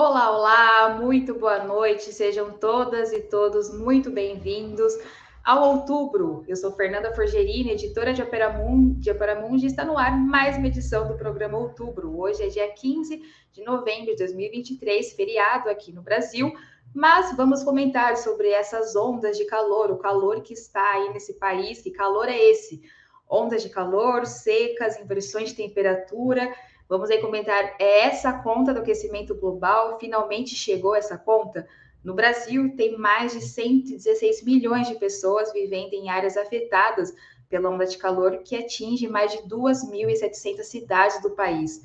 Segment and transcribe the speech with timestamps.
[0.00, 4.96] Olá, olá, muito boa noite, sejam todas e todos muito bem-vindos
[5.44, 6.44] ao Outubro.
[6.46, 11.08] Eu sou Fernanda Forgerini, editora de Operamundi, de Operamundi, está no ar mais uma edição
[11.08, 12.16] do programa Outubro.
[12.16, 13.20] Hoje é dia 15
[13.52, 16.52] de novembro de 2023, feriado aqui no Brasil,
[16.94, 21.82] mas vamos comentar sobre essas ondas de calor, o calor que está aí nesse país,
[21.82, 22.80] que calor é esse?
[23.28, 26.54] Ondas de calor, secas, inversões de temperatura,
[26.88, 29.98] Vamos aí comentar, é essa conta do aquecimento global?
[29.98, 31.68] Finalmente chegou essa conta?
[32.02, 37.14] No Brasil, tem mais de 116 milhões de pessoas vivendo em áreas afetadas
[37.46, 41.82] pela onda de calor, que atinge mais de 2.700 cidades do país.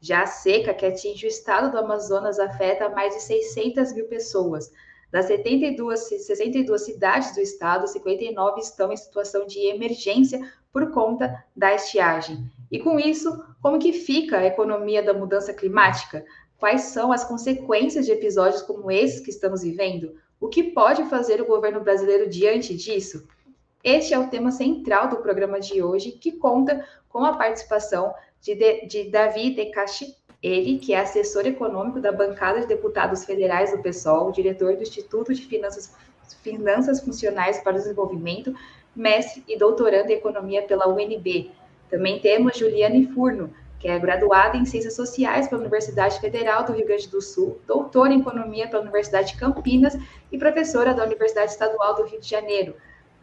[0.00, 4.72] Já a seca, que atinge o estado do Amazonas, afeta mais de 600 mil pessoas.
[5.16, 10.38] Das 72, 62 cidades do estado, 59 estão em situação de emergência
[10.70, 12.44] por conta da estiagem.
[12.70, 16.22] E com isso, como que fica a economia da mudança climática?
[16.58, 20.16] Quais são as consequências de episódios como esses que estamos vivendo?
[20.38, 23.26] O que pode fazer o governo brasileiro diante disso?
[23.82, 28.54] Este é o tema central do programa de hoje, que conta com a participação de,
[28.54, 33.82] de, de Davi Decache, ele que é assessor econômico da bancada de deputados federais do
[33.82, 35.94] PSOL, diretor do Instituto de Finanças,
[36.42, 38.54] Finanças Funcionais para o Desenvolvimento,
[38.94, 41.50] mestre e doutorando em economia pela UNB,
[41.88, 46.86] também temos Juliane Furno, que é graduada em Ciências Sociais pela Universidade Federal do Rio
[46.86, 49.96] Grande do Sul, doutora em Economia pela Universidade de Campinas
[50.32, 52.74] e professora da Universidade Estadual do Rio de Janeiro.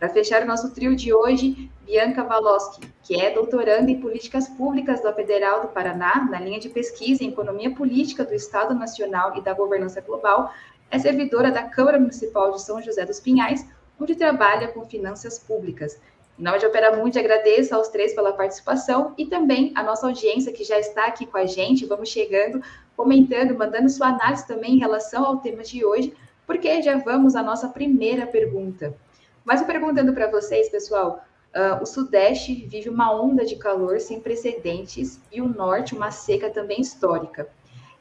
[0.04, 5.02] Para fechar o nosso trio de hoje, Bianca Valoski, que é doutoranda em Políticas Públicas
[5.02, 9.42] da Federal do Paraná, na linha de pesquisa em Economia Política do Estado Nacional e
[9.42, 10.52] da Governança Global,
[10.92, 13.66] é servidora da Câmara Municipal de São José dos Pinhais,
[13.98, 15.98] onde trabalha com finanças públicas
[16.38, 20.52] em nome de Opera Mundi, agradeço aos três pela participação e também a nossa audiência
[20.52, 21.86] que já está aqui com a gente.
[21.86, 22.61] Vamos chegando,
[22.98, 26.14] comentando, mandando sua análise também em relação ao tema de hoje,
[26.45, 28.94] porque já vamos à nossa primeira pergunta.
[29.43, 31.23] Mas perguntando para vocês, pessoal,
[31.55, 36.49] uh, o Sudeste vive uma onda de calor sem precedentes e o Norte uma seca
[36.49, 37.48] também histórica.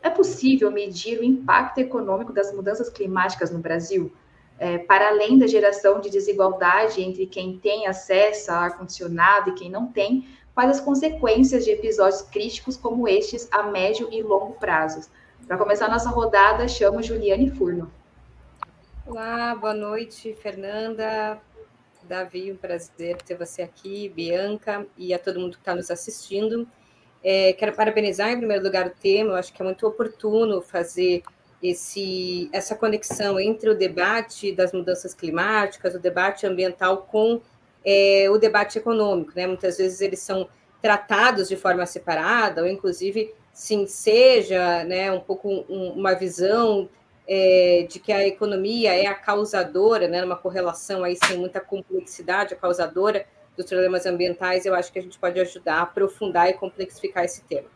[0.02, 4.12] É possível medir o impacto econômico das mudanças climáticas no Brasil?
[4.62, 9.69] é, para além da geração de desigualdade entre quem tem acesso a ar-condicionado e quem
[9.69, 15.10] não tem, quais as consequências de episódios críticos como estes a médio e longo prazos.
[15.48, 17.91] Para começar nossa rodada, chamo Juliane Furno.
[19.04, 21.36] Olá, boa noite, Fernanda,
[22.04, 26.68] Davi, um prazer ter você aqui, Bianca e a todo mundo que está nos assistindo.
[27.22, 31.24] É, quero parabenizar, em primeiro lugar, o tema, eu acho que é muito oportuno fazer
[31.60, 37.40] esse, essa conexão entre o debate das mudanças climáticas, o debate ambiental com
[37.84, 39.32] é, o debate econômico.
[39.34, 39.48] Né?
[39.48, 40.48] Muitas vezes eles são
[40.80, 46.88] tratados de forma separada, ou inclusive, sim, seja né, um pouco um, uma visão
[47.28, 52.55] é, de que a economia é a causadora, né, uma correlação aí sem muita complexidade,
[52.55, 56.55] a causadora dos problemas ambientais, eu acho que a gente pode ajudar a aprofundar e
[56.55, 57.69] complexificar esse tema.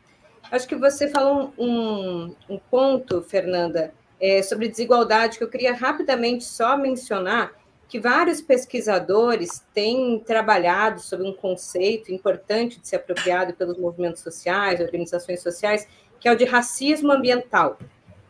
[0.50, 6.44] Acho que você falou um, um ponto, Fernanda, é, sobre desigualdade, que eu queria rapidamente
[6.44, 7.52] só mencionar
[7.88, 14.80] que vários pesquisadores têm trabalhado sobre um conceito importante de ser apropriado pelos movimentos sociais,
[14.80, 15.86] organizações sociais,
[16.18, 17.78] que é o de racismo ambiental.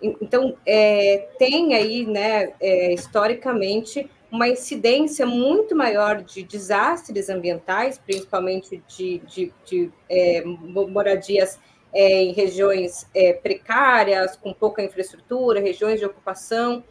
[0.00, 8.82] Então, é, tem aí, né, é, historicamente, uma incidência muito maior de desastres ambientais, principalmente
[8.88, 11.58] de, de, de é, moradias
[11.94, 13.08] em regiões
[13.42, 16.84] precárias, com pouca infraestrutura, regiões de ocupação,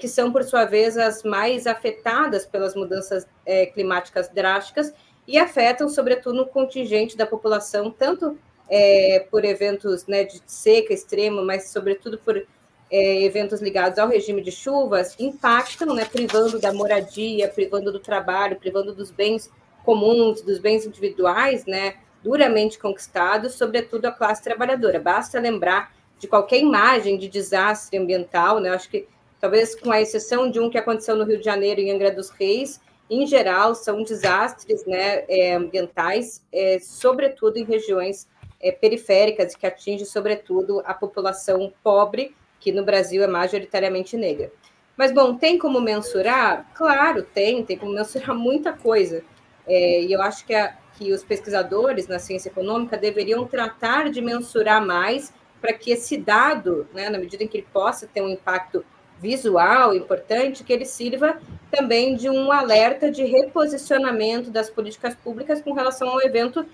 [0.00, 3.28] que são, por sua vez, as mais afetadas pelas mudanças
[3.74, 4.94] climáticas drásticas
[5.28, 8.38] e afetam, sobretudo, o contingente da população, tanto
[8.74, 12.42] é, por eventos né, de seca extrema, mas, sobretudo, por
[12.90, 18.56] é, eventos ligados ao regime de chuvas, impactam, né, privando da moradia, privando do trabalho,
[18.56, 19.50] privando dos bens
[19.84, 24.98] comuns, dos bens individuais, né, duramente conquistados, sobretudo a classe trabalhadora.
[24.98, 28.70] Basta lembrar de qualquer imagem de desastre ambiental, né?
[28.70, 29.06] Acho que
[29.38, 32.30] talvez com a exceção de um que aconteceu no Rio de Janeiro, em Angra dos
[32.30, 32.80] Reis,
[33.10, 38.28] em geral são desastres né, é, ambientais, é, sobretudo em regiões
[38.62, 44.52] é, periféricas, que atingem sobretudo a população pobre, que no Brasil é majoritariamente negra.
[44.96, 46.70] Mas, bom, tem como mensurar?
[46.74, 49.24] Claro, tem, tem como mensurar muita coisa.
[49.66, 54.20] É, e eu acho que a, que os pesquisadores na ciência econômica deveriam tratar de
[54.20, 58.28] mensurar mais para que esse dado, né, na medida em que ele possa ter um
[58.28, 58.84] impacto
[59.20, 65.72] visual importante, que ele sirva também de um alerta de reposicionamento das políticas públicas com
[65.72, 66.66] relação ao evento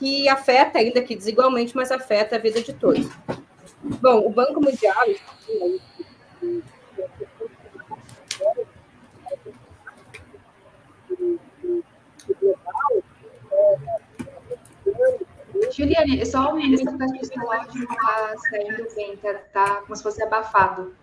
[0.00, 3.06] que afeta, ainda que desigualmente, mas afeta a vida de todos.
[3.82, 4.96] Bom, o Banco Mundial
[15.70, 20.22] Juliane, só um minuto que o não está saindo bem, tá, tá como se fosse
[20.22, 20.94] abafado.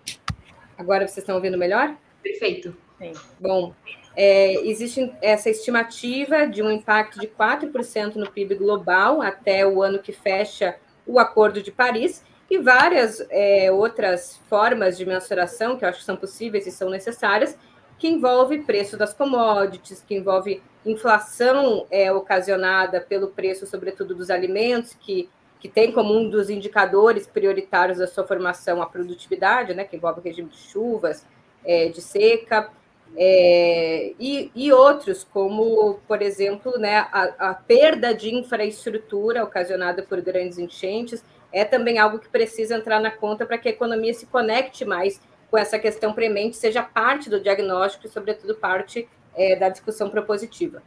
[0.76, 1.96] Agora vocês estão ouvindo melhor?
[2.24, 2.76] Perfeito.
[2.98, 3.14] Sim.
[3.40, 3.76] Bom,
[4.20, 10.00] é, existe essa estimativa de um impacto de 4% no PIB global até o ano
[10.00, 10.76] que fecha
[11.06, 16.06] o Acordo de Paris e várias é, outras formas de mensuração que eu acho que
[16.06, 17.56] são possíveis e são necessárias,
[18.00, 24.96] que envolve preço das commodities, que envolve inflação é, ocasionada pelo preço, sobretudo dos alimentos,
[25.00, 25.30] que,
[25.60, 30.22] que tem como um dos indicadores prioritários da sua formação a produtividade, né, que envolve
[30.22, 31.24] o regime de chuvas,
[31.64, 32.72] é, de seca,
[33.16, 40.22] é, e, e, outros, como, por exemplo, né, a, a, perda de infraestrutura ocasionada por
[40.22, 44.26] grandes enchentes, é também algo que precisa entrar na conta para que a economia se
[44.26, 45.20] conecte mais
[45.50, 50.84] com essa questão premente, seja parte do diagnóstico e, sobretudo, parte é, da discussão propositiva.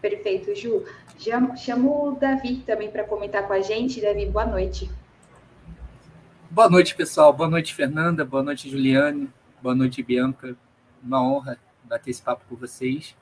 [0.00, 0.84] Perfeito, Ju.
[1.16, 4.00] Já chamo o Davi também para comentar com a gente.
[4.00, 4.90] Davi, boa noite.
[6.50, 7.32] Boa noite, pessoal.
[7.32, 8.24] Boa noite, Fernanda.
[8.24, 9.30] Boa noite, Juliane.
[9.62, 10.56] Boa noite, Bianca.
[11.00, 13.14] Uma honra bater esse papo com vocês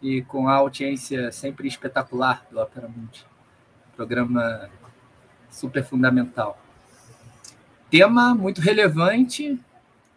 [0.00, 3.26] e com a audiência sempre espetacular do Opera Mundi.
[3.96, 4.70] Programa
[5.50, 6.56] super fundamental.
[7.90, 9.60] Tema muito relevante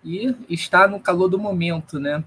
[0.04, 2.24] e está no calor do momento, né?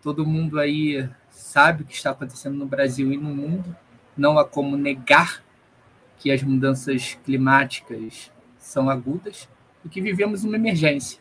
[0.00, 3.76] Todo mundo aí sabe o que está acontecendo no Brasil e no mundo.
[4.16, 5.42] Não há como negar
[6.20, 8.30] que as mudanças climáticas
[8.60, 9.48] são agudas
[9.84, 11.20] e que vivemos uma emergência.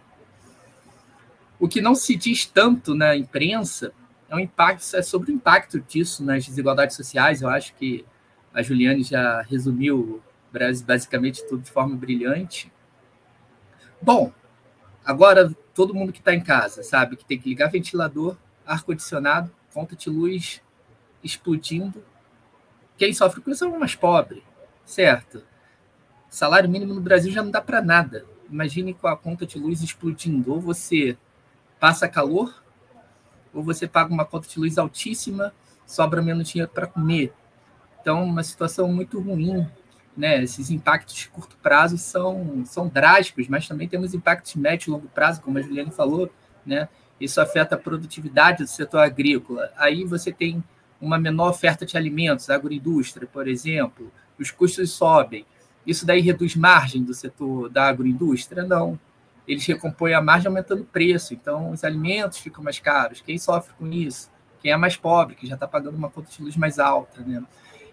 [1.61, 3.93] O que não se diz tanto na imprensa
[4.27, 7.43] é, um impacto, é sobre o impacto disso nas desigualdades sociais.
[7.43, 8.03] Eu acho que
[8.51, 10.23] a Juliane já resumiu
[10.83, 12.71] basicamente tudo de forma brilhante.
[14.01, 14.33] Bom,
[15.05, 18.35] agora todo mundo que está em casa sabe que tem que ligar ventilador,
[18.65, 20.63] ar-condicionado, conta de luz
[21.23, 22.03] explodindo.
[22.97, 24.43] Quem sofre com isso é o mais pobre,
[24.83, 25.43] certo?
[26.27, 28.25] Salário mínimo no Brasil já não dá para nada.
[28.49, 30.53] Imagine com a conta de luz explodindo.
[30.53, 31.15] Ou você
[31.81, 32.63] passa calor,
[33.51, 35.51] ou você paga uma conta de luz altíssima,
[35.83, 37.33] sobra menos dinheiro para comer.
[37.99, 39.67] Então, uma situação muito ruim.
[40.15, 40.43] Né?
[40.43, 45.07] Esses impactos de curto prazo são, são drásticos, mas também temos impactos médio e longo
[45.07, 46.31] prazo, como a Juliane falou.
[46.63, 46.87] Né?
[47.19, 49.71] Isso afeta a produtividade do setor agrícola.
[49.75, 50.63] Aí você tem
[51.01, 55.47] uma menor oferta de alimentos, agroindústria, por exemplo, os custos sobem.
[55.83, 58.63] Isso daí reduz margem do setor da agroindústria?
[58.63, 58.99] Não
[59.51, 61.33] eles recompõem a margem aumentando o preço.
[61.33, 63.19] Então, os alimentos ficam mais caros.
[63.19, 64.31] Quem sofre com isso?
[64.61, 67.21] Quem é mais pobre, que já está pagando uma conta de luz mais alta.
[67.21, 67.43] Né?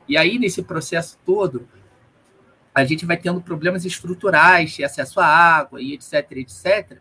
[0.08, 1.68] E aí, nesse processo todo,
[2.72, 6.98] a gente vai tendo problemas estruturais de acesso à água e etc, etc.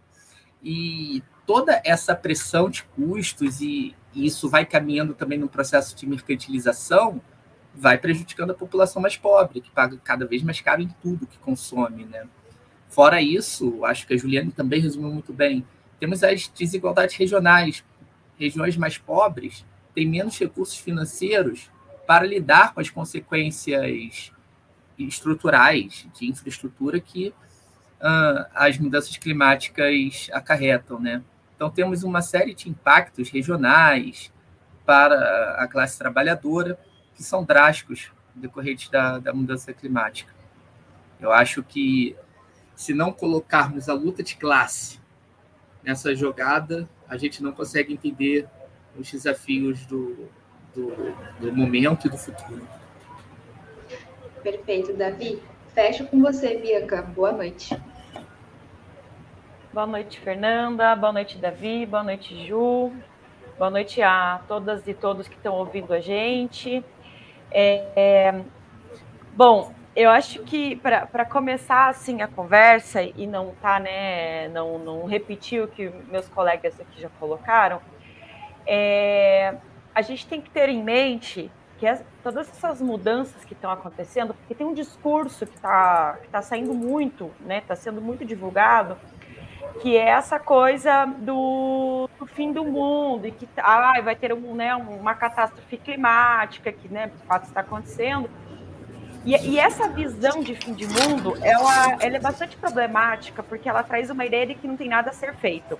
[0.63, 6.07] E toda essa pressão de custos e, e isso vai caminhando também no processo de
[6.07, 7.21] mercantilização,
[7.75, 11.37] vai prejudicando a população mais pobre, que paga cada vez mais caro em tudo que
[11.37, 12.27] consome, né?
[12.89, 15.65] Fora isso, acho que a Juliane também resumiu muito bem,
[15.99, 17.83] temos as desigualdades regionais.
[18.39, 21.69] Regiões mais pobres têm menos recursos financeiros
[22.05, 24.31] para lidar com as consequências
[24.97, 27.29] estruturais de infraestrutura que
[27.99, 31.21] uh, as mudanças climáticas acarretam, né?
[31.55, 34.31] Então temos uma série de impactos regionais
[34.85, 36.79] para a classe trabalhadora
[37.15, 40.31] que são drásticos decorrentes da, da mudança climática.
[41.19, 42.15] Eu acho que
[42.77, 44.99] se não colocarmos a luta de classe
[45.83, 48.47] nessa jogada, a gente não consegue entender
[48.95, 50.29] os desafios do,
[50.75, 50.91] do,
[51.39, 52.61] do momento e do futuro.
[54.43, 55.41] Perfeito, Davi.
[55.73, 57.01] Fecho com você, Bianca.
[57.01, 57.75] Boa noite.
[59.73, 60.95] Boa noite, Fernanda.
[60.95, 61.83] Boa noite, Davi.
[61.83, 62.93] Boa noite, Ju.
[63.57, 66.85] Boa noite a todas e todos que estão ouvindo a gente.
[67.49, 68.41] É, é,
[69.35, 75.05] bom, eu acho que para começar assim a conversa e não tá, né, não, não
[75.07, 77.81] repetir o que meus colegas aqui já colocaram,
[78.67, 79.55] é,
[79.95, 81.49] a gente tem que ter em mente
[81.79, 86.27] que as, todas essas mudanças que estão acontecendo, porque tem um discurso que está que
[86.27, 88.95] tá saindo muito, né, está sendo muito divulgado,
[89.81, 94.53] que é essa coisa do, do fim do mundo e que ah, vai ter um,
[94.53, 98.29] né, uma catástrofe climática que, né, de fato está acontecendo
[99.27, 103.83] e, e, essa visão de fim de mundo, ela, ela é bastante problemática, porque ela
[103.83, 105.77] traz uma ideia de que não tem nada a ser feito.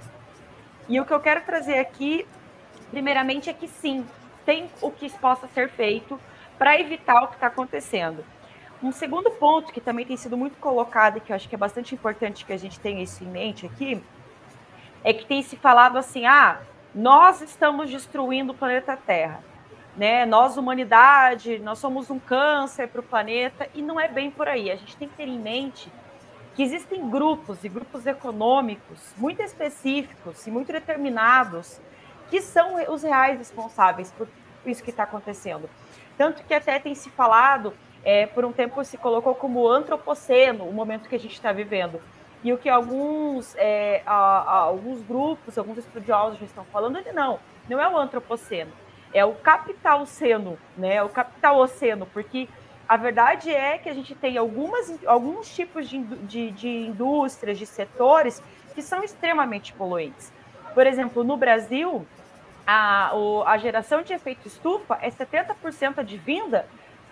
[0.89, 2.27] E o que eu quero trazer aqui,
[2.91, 4.05] primeiramente, é que sim,
[4.45, 6.19] tem o que possa ser feito
[6.57, 8.23] para evitar o que está acontecendo.
[8.83, 11.57] Um segundo ponto que também tem sido muito colocado e que eu acho que é
[11.57, 14.03] bastante importante que a gente tenha isso em mente aqui,
[15.03, 16.59] é que tem se falado assim: ah,
[16.93, 19.41] nós estamos destruindo o planeta Terra.
[19.97, 20.25] Né?
[20.25, 24.69] Nós, humanidade, nós somos um câncer para o planeta, e não é bem por aí.
[24.69, 25.91] A gente tem que ter em mente
[26.55, 31.79] que existem grupos e grupos econômicos muito específicos e muito determinados
[32.29, 34.27] que são os reais responsáveis por
[34.65, 35.69] isso que está acontecendo.
[36.17, 37.73] Tanto que até tem se falado,
[38.03, 42.01] é, por um tempo se colocou como antropoceno o momento que a gente está vivendo.
[42.43, 47.39] E o que alguns, é, a, a, alguns grupos, alguns estudiosos já estão falando, não,
[47.67, 48.71] não é o antropoceno,
[49.13, 50.95] é o capitalceno, né?
[50.95, 52.47] É o capitaloceno, porque
[52.87, 57.65] a verdade é que a gente tem algumas, alguns tipos de, de, de indústrias, de
[57.65, 58.41] setores
[58.73, 60.31] que são extremamente poluentes.
[60.73, 62.05] Por exemplo, no Brasil,
[62.65, 63.11] a,
[63.45, 66.67] a geração de efeito estufa é 70% advinda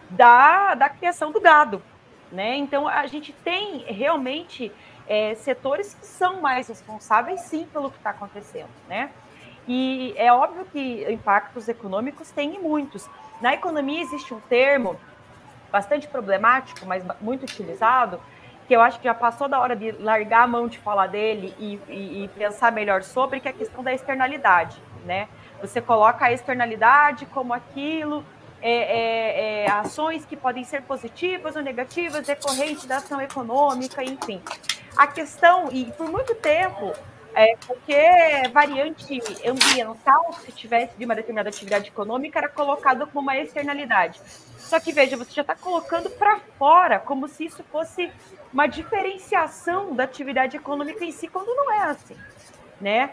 [0.10, 1.82] da, da criação do gado.
[2.32, 2.56] Né?
[2.56, 4.72] Então, a gente tem realmente
[5.08, 8.70] é, setores que são mais responsáveis, sim, pelo que está acontecendo.
[8.88, 9.10] Né?
[9.68, 13.10] E é óbvio que impactos econômicos tem muitos.
[13.42, 14.96] Na economia existe um termo
[15.72, 18.20] bastante problemático, mas muito utilizado,
[18.68, 21.54] que eu acho que já passou da hora de largar a mão de falar dele
[21.60, 25.28] e, e, e pensar melhor sobre, que é a questão da externalidade, né?
[25.62, 28.24] Você coloca a externalidade como aquilo,
[28.62, 34.42] é, é, é, ações que podem ser positivas ou negativas, decorrente da ação econômica, enfim.
[34.98, 36.94] A questão, e por muito tempo,
[37.36, 43.38] é, qualquer variante ambiental, se tivesse de uma determinada atividade econômica, era colocado como uma
[43.38, 44.20] externalidade.
[44.58, 48.12] Só que, veja, você já está colocando para fora, como se isso fosse
[48.52, 52.18] uma diferenciação da atividade econômica em si, quando não é assim,
[52.80, 53.12] né?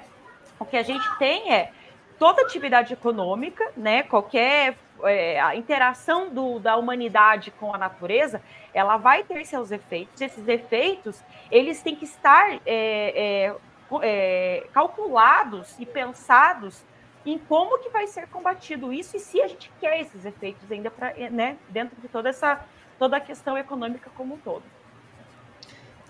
[0.59, 1.73] O que a gente tem é
[2.19, 8.41] toda atividade econômica, né, qualquer é, a interação do, da humanidade com a natureza,
[8.73, 10.21] ela vai ter seus efeitos.
[10.21, 13.55] Esses efeitos, eles têm que estar é, é,
[14.03, 16.83] é, calculados e pensados
[17.25, 20.91] em como que vai ser combatido isso e se a gente quer esses efeitos ainda
[20.91, 22.65] para, né, dentro de toda essa
[22.99, 24.63] toda a questão econômica como um todo.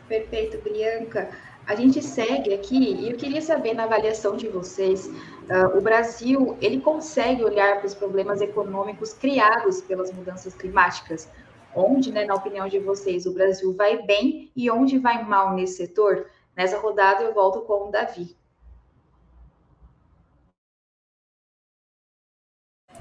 [0.09, 1.31] Perfeito, Bianca.
[1.67, 6.57] A gente segue aqui e eu queria saber na avaliação de vocês, uh, o Brasil
[6.61, 11.31] ele consegue olhar para os problemas econômicos criados pelas mudanças climáticas?
[11.75, 15.77] Onde, né, na opinião de vocês, o Brasil vai bem e onde vai mal nesse
[15.77, 16.27] setor?
[16.57, 18.37] Nessa rodada eu volto com o Davi.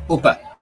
[0.08, 0.60] Opa!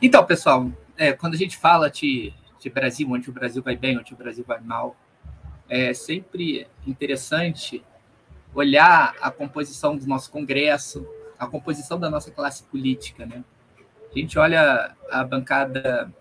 [0.00, 3.98] Então, pessoal, é, quando a gente fala de, de Brasil, onde o Brasil vai bem,
[3.98, 4.96] onde o Brasil vai mal,
[5.68, 7.84] é sempre interessante
[8.54, 11.06] olhar a composição do nosso Congresso,
[11.38, 13.26] a composição da nossa classe política.
[13.26, 13.44] Né?
[14.10, 16.12] A gente olha a bancada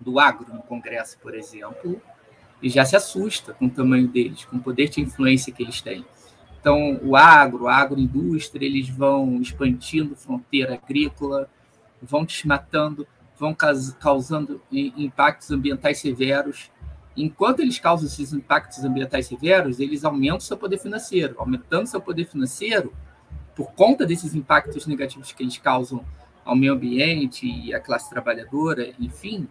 [0.00, 2.00] do agro no Congresso, por exemplo,
[2.62, 5.80] e já se assusta com o tamanho deles, com o poder de influência que eles
[5.80, 6.04] têm.
[6.60, 11.48] Então, o agro, a agroindústria, eles vão expandindo fronteira agrícola,
[12.02, 13.06] vão desmatando,
[13.38, 16.70] vão causando impactos ambientais severos
[17.18, 21.34] enquanto eles causam esses impactos ambientais severos, eles aumentam seu poder financeiro.
[21.38, 22.92] Aumentando seu poder financeiro,
[23.54, 26.04] por conta desses impactos negativos que eles causam
[26.44, 29.48] ao meio ambiente e à classe trabalhadora, enfim,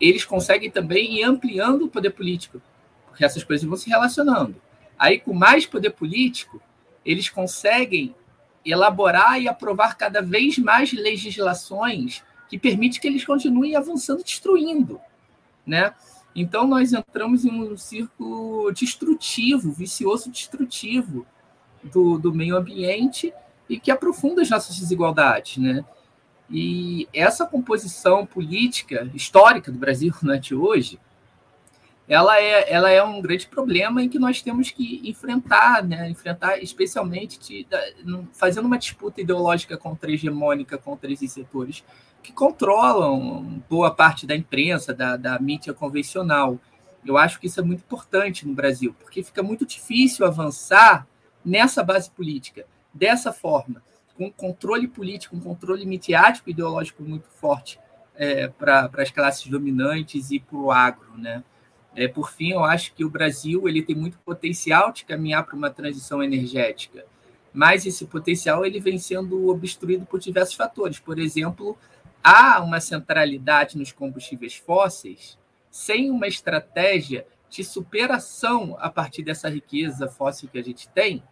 [0.00, 2.60] eles conseguem também ir ampliando o poder político,
[3.06, 4.56] porque essas coisas vão se relacionando.
[4.98, 6.60] Aí, com mais poder político,
[7.04, 8.14] eles conseguem
[8.64, 15.00] elaborar e aprovar cada vez mais legislações que permitem que eles continuem avançando, destruindo,
[15.66, 15.94] né?
[16.34, 21.26] Então, nós entramos em um círculo destrutivo, vicioso destrutivo
[21.82, 23.32] do, do meio ambiente
[23.68, 25.56] e que aprofunda as nossas desigualdades.
[25.56, 25.84] Né?
[26.50, 30.98] E essa composição política histórica do Brasil né, hoje,
[32.08, 36.08] ela é, ela é um grande problema em que nós temos que enfrentar, né?
[36.08, 41.84] enfrentar especialmente de, de, fazendo uma disputa ideológica contra hegemônica contra esses setores
[42.22, 46.58] que controlam boa parte da imprensa, da, da mídia convencional.
[47.04, 51.06] Eu acho que isso é muito importante no Brasil, porque fica muito difícil avançar
[51.44, 53.82] nessa base política, dessa forma,
[54.18, 57.78] com um controle político, um controle midiático ideológico muito forte
[58.16, 61.16] é, para as classes dominantes e para o agro.
[61.16, 61.44] Né?
[61.94, 65.54] É, por fim, eu acho que o Brasil ele tem muito potencial de caminhar para
[65.54, 67.06] uma transição energética,
[67.54, 70.98] mas esse potencial ele vem sendo obstruído por diversos fatores.
[70.98, 71.78] Por exemplo,
[72.22, 75.38] há uma centralidade nos combustíveis fósseis
[75.70, 81.22] sem uma estratégia de superação a partir dessa riqueza fóssil que a gente tem,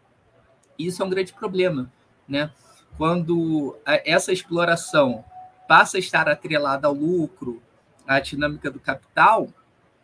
[0.79, 1.91] isso é um grande problema,
[2.29, 2.51] né?
[2.97, 5.25] Quando essa exploração
[5.69, 7.63] passa a estar atrelada ao lucro,
[8.07, 9.49] a dinâmica do capital,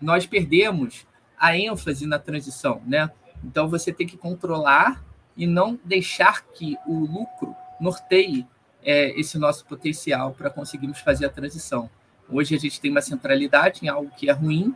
[0.01, 1.07] nós perdemos
[1.39, 3.11] a ênfase na transição, né?
[3.45, 5.03] Então você tem que controlar
[5.37, 8.47] e não deixar que o lucro norteie
[8.85, 11.89] é, esse nosso potencial para conseguirmos fazer a transição.
[12.29, 14.75] Hoje a gente tem uma centralidade em algo que é ruim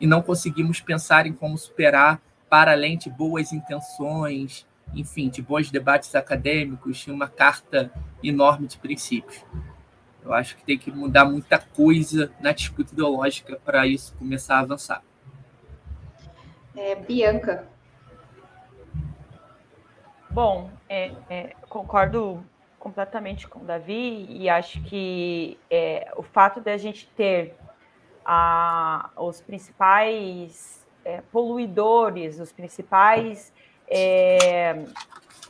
[0.00, 5.70] e não conseguimos pensar em como superar para além de boas intenções, enfim, de bons
[5.70, 7.92] debates acadêmicos, de uma carta
[8.22, 9.44] enorme de princípios.
[10.22, 14.60] Eu acho que tem que mudar muita coisa na disputa ideológica para isso começar a
[14.60, 15.02] avançar.
[16.76, 17.66] É, Bianca.
[20.30, 22.44] Bom, é, é, concordo
[22.78, 27.56] completamente com o Davi e acho que é, o fato de a gente ter
[28.24, 33.52] a, os principais é, poluidores, os principais
[33.90, 34.84] é,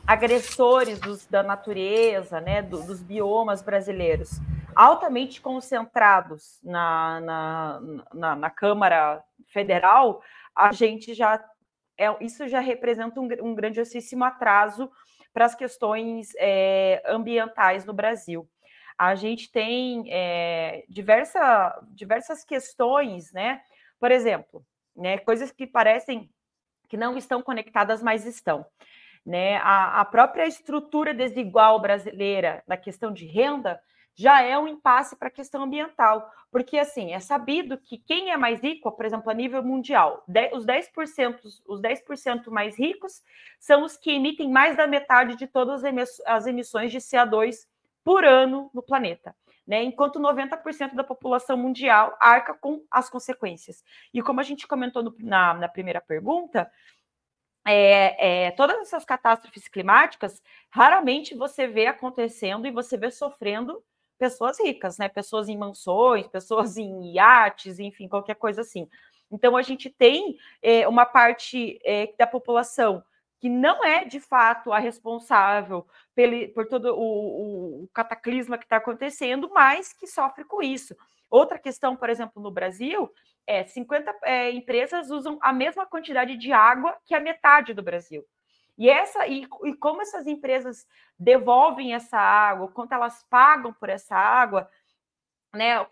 [0.05, 4.39] agressores dos, da natureza, né, do, dos biomas brasileiros,
[4.75, 7.81] altamente concentrados na, na,
[8.13, 10.21] na, na Câmara Federal,
[10.55, 11.43] a gente já
[11.97, 14.89] é, isso já representa um, um grandiosíssimo atraso
[15.33, 18.49] para as questões é, ambientais no Brasil.
[18.97, 23.61] A gente tem é, diversa, diversas questões, né?
[23.99, 24.65] Por exemplo,
[24.95, 26.29] né, coisas que parecem
[26.89, 28.65] que não estão conectadas, mas estão.
[29.25, 29.57] Né?
[29.57, 33.79] A, a própria estrutura desigual brasileira na questão de renda
[34.15, 38.37] já é um impasse para a questão ambiental, porque assim, é sabido que quem é
[38.37, 43.23] mais rico, por exemplo, a nível mundial, os 10%, os 10% mais ricos
[43.57, 45.83] são os que emitem mais da metade de todas
[46.25, 47.65] as emissões de CO2
[48.03, 49.33] por ano no planeta.
[49.69, 53.83] Né, enquanto 90% da população mundial arca com as consequências.
[54.11, 56.67] E como a gente comentou no, na, na primeira pergunta,
[57.67, 63.83] é, é, todas essas catástrofes climáticas, raramente você vê acontecendo e você vê sofrendo
[64.17, 65.07] pessoas ricas, né?
[65.07, 68.89] Pessoas em mansões, pessoas em iates, enfim, qualquer coisa assim.
[69.31, 73.03] Então a gente tem é, uma parte é, da população
[73.39, 75.87] que não é de fato a responsável
[76.53, 80.95] por todo o, o cataclisma que está acontecendo, mas que sofre com isso.
[81.29, 83.09] Outra questão, por exemplo, no Brasil,
[83.47, 88.25] é 50 é, empresas usam a mesma quantidade de água que a metade do Brasil.
[88.77, 94.15] E, essa, e, e como essas empresas devolvem essa água, quanto elas pagam por essa
[94.15, 94.69] água,
[95.53, 95.85] né,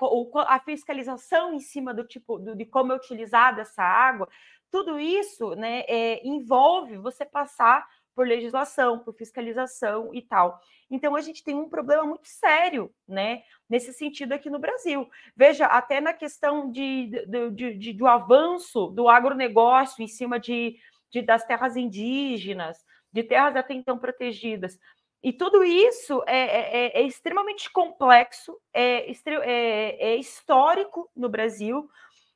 [0.47, 4.29] a fiscalização em cima do tipo do, de como é utilizada essa água,
[4.71, 10.59] tudo isso né, é, envolve você passar por legislação, por fiscalização e tal.
[10.89, 15.07] Então a gente tem um problema muito sério, né, nesse sentido aqui no Brasil.
[15.35, 20.77] Veja, até na questão de, de, de, de do avanço do agronegócio em cima de
[21.11, 22.77] de, das terras indígenas,
[23.11, 24.77] de terras até então protegidas.
[25.23, 31.89] E tudo isso é, é, é, é extremamente complexo, é, é, é, histórico no Brasil.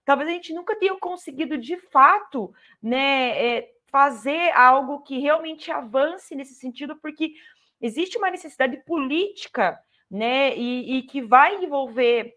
[0.05, 6.35] Talvez a gente nunca tenha conseguido, de fato, né, é, fazer algo que realmente avance
[6.35, 7.33] nesse sentido, porque
[7.79, 12.35] existe uma necessidade política né, e, e que vai envolver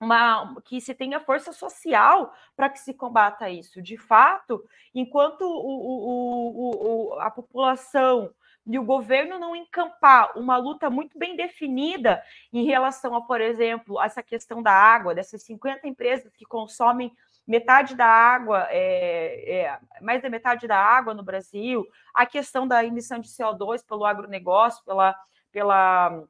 [0.00, 3.82] uma, que se tenha força social para que se combata isso.
[3.82, 8.32] De fato, enquanto o, o, o, a população
[8.66, 14.00] e o governo não encampar uma luta muito bem definida em relação a, por exemplo,
[14.00, 17.12] essa questão da água, dessas 50 empresas que consomem
[17.46, 22.84] metade da água, é, é, mais da metade da água no Brasil, a questão da
[22.84, 25.16] emissão de CO2 pelo agronegócio, pela,
[25.50, 26.22] pela,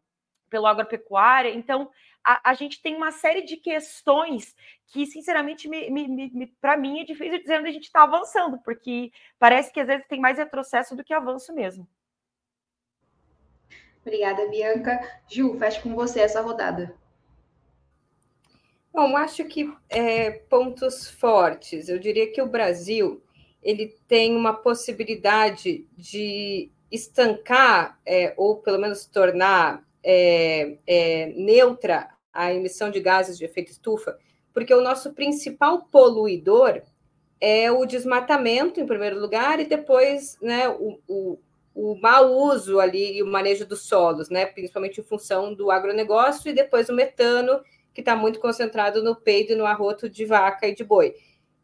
[0.48, 1.50] pelo agropecuária.
[1.50, 1.90] Então,
[2.24, 4.54] a, a, gente tem uma série de questões
[4.86, 8.58] que, sinceramente, me, me, me para mim é difícil dizer onde a gente está avançando,
[8.58, 11.86] porque parece que às vezes tem mais retrocesso do que avanço mesmo.
[14.02, 15.00] Obrigada, Bianca.
[15.28, 16.94] Ju, fecha com você essa rodada.
[18.92, 21.88] Bom, acho que é, pontos fortes.
[21.88, 23.22] Eu diria que o Brasil
[23.62, 32.52] ele tem uma possibilidade de estancar é, ou pelo menos tornar é, é, neutra a
[32.52, 34.18] emissão de gases de efeito estufa,
[34.52, 36.82] porque o nosso principal poluidor
[37.40, 41.38] é o desmatamento, em primeiro lugar, e depois né, o,
[41.74, 46.50] o mau uso ali e o manejo dos solos, né, principalmente em função do agronegócio,
[46.50, 47.60] e depois o metano,
[47.94, 51.14] que está muito concentrado no peido e no arroto de vaca e de boi.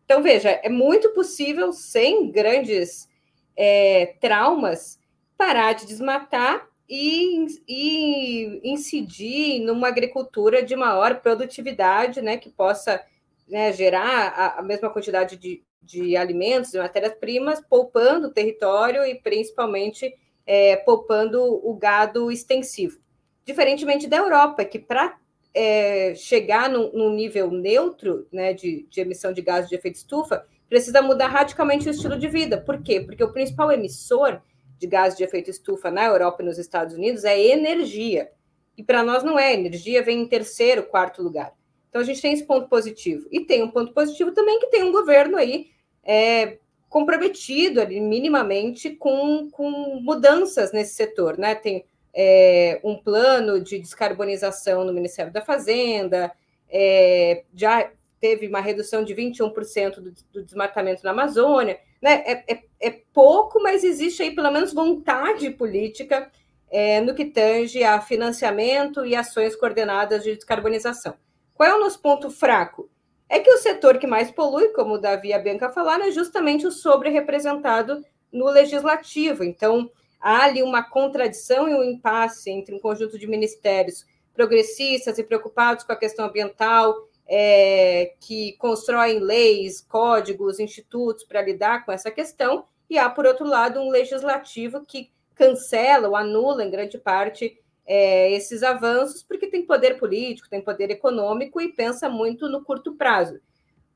[0.04, 3.08] Então, veja, é muito possível, sem grandes
[3.56, 4.98] é, traumas,
[5.36, 13.04] parar de desmatar e, e incidir numa agricultura de maior produtividade, né, que possa
[13.48, 19.14] né, gerar a, a, mesma quantidade de, de alimentos, de matérias-primas, poupando o território e
[19.14, 20.12] principalmente
[20.44, 22.98] é, poupando o gado extensivo.
[23.44, 25.16] Diferentemente da Europa, que para
[25.54, 30.44] é, chegar num, num, nível neutro né, de, de emissão de gases de efeito estufa,
[30.68, 32.60] precisa mudar radicalmente o estilo de vida.
[32.60, 33.00] Por quê?
[33.00, 34.42] Porque o principal emissor
[34.78, 38.30] de gases de efeito estufa na Europa e nos Estados Unidos é energia.
[38.76, 39.54] E para nós não é.
[39.54, 41.54] Energia vem em terceiro, quarto lugar.
[41.88, 43.26] Então a gente tem esse ponto positivo.
[43.30, 45.68] E tem um ponto positivo também que tem um governo aí
[46.06, 51.36] é, comprometido ali, minimamente com, com mudanças nesse setor.
[51.36, 51.54] Né?
[51.54, 56.32] Tem é, um plano de descarbonização no Ministério da Fazenda,
[56.70, 57.90] é, já
[58.20, 61.78] teve uma redução de 21% do, do desmatamento na Amazônia.
[62.00, 62.22] Né?
[62.24, 66.30] É, é, é, pouco, mas existe aí pelo menos vontade política
[66.70, 71.14] é, no que tange a financiamento e ações coordenadas de descarbonização.
[71.54, 72.90] Qual é o nosso ponto fraco?
[73.28, 76.10] É que o setor que mais polui, como o Davi e a Bianca falaram, é
[76.10, 79.42] justamente o sobre-representado no legislativo.
[79.42, 85.24] Então, há ali uma contradição e um impasse entre um conjunto de ministérios progressistas e
[85.24, 86.94] preocupados com a questão ambiental,
[87.26, 93.46] é, que constroem leis, códigos, institutos para lidar com essa questão, e há, por outro
[93.46, 99.64] lado, um legislativo que cancela ou anula, em grande parte, é, esses avanços, porque tem
[99.64, 103.40] poder político, tem poder econômico e pensa muito no curto prazo.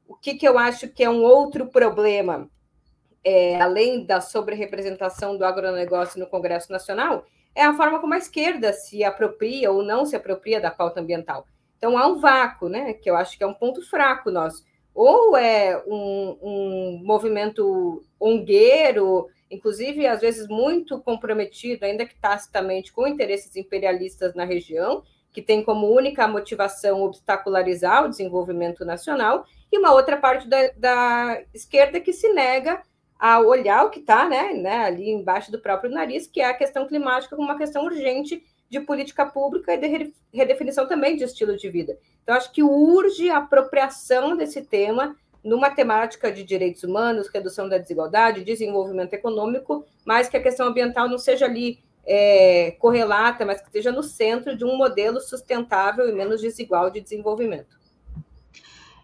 [0.06, 2.48] O que, que eu acho que é um outro problema,
[3.24, 8.72] é, além da sobre-representação do agronegócio no Congresso Nacional, é a forma como a esquerda
[8.72, 11.46] se apropria ou não se apropria da pauta ambiental.
[11.76, 12.92] Então há um vácuo, né?
[12.92, 14.64] Que eu acho que é um ponto fraco nosso.
[14.94, 23.06] Ou é um, um movimento ongueiro, inclusive às vezes muito comprometido, ainda que tacitamente, com
[23.06, 29.92] interesses imperialistas na região, que tem como única motivação obstacularizar o desenvolvimento nacional, e uma
[29.92, 32.82] outra parte da, da esquerda que se nega
[33.18, 36.54] a olhar o que está né, né, ali embaixo do próprio nariz, que é a
[36.54, 41.56] questão climática como uma questão urgente de política pública e de redefinição também de estilo
[41.56, 41.98] de vida.
[42.22, 47.78] Então, acho que urge a apropriação desse tema numa temática de direitos humanos, redução da
[47.78, 53.66] desigualdade, desenvolvimento econômico, mas que a questão ambiental não seja ali é, correlata, mas que
[53.66, 57.78] esteja no centro de um modelo sustentável e menos desigual de desenvolvimento.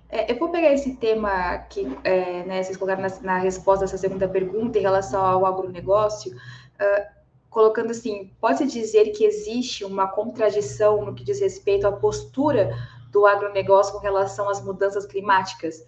[0.08, 3.98] É, eu vou pegar esse tema que é, né, vocês colocaram na, na, resposta dessa
[3.98, 7.16] segunda pergunta em relação ao agronegócio, uh,
[7.50, 12.76] colocando assim, pode-se dizer que existe uma contradição no que diz respeito à postura
[13.16, 15.78] do agronegócio com relação às mudanças climáticas?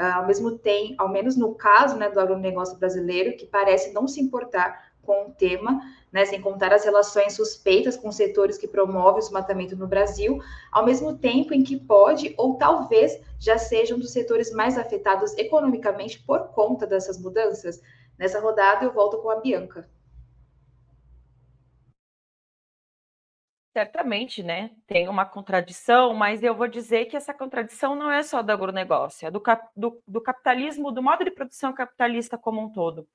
[0.00, 4.08] Uh, ao mesmo tempo, ao menos no caso né, do agronegócio brasileiro, que parece não
[4.08, 9.20] se importar com o tema, né, sem contar as relações suspeitas com setores que promovem
[9.20, 10.38] o desmatamento no Brasil,
[10.72, 15.36] ao mesmo tempo em que pode ou talvez já seja um dos setores mais afetados
[15.36, 17.82] economicamente por conta dessas mudanças.
[18.18, 19.86] Nessa rodada, eu volto com a Bianca.
[23.78, 24.72] Certamente, né?
[24.88, 29.28] Tem uma contradição, mas eu vou dizer que essa contradição não é só do agronegócio,
[29.28, 33.06] é do, cap, do, do capitalismo, do modo de produção capitalista como um todo.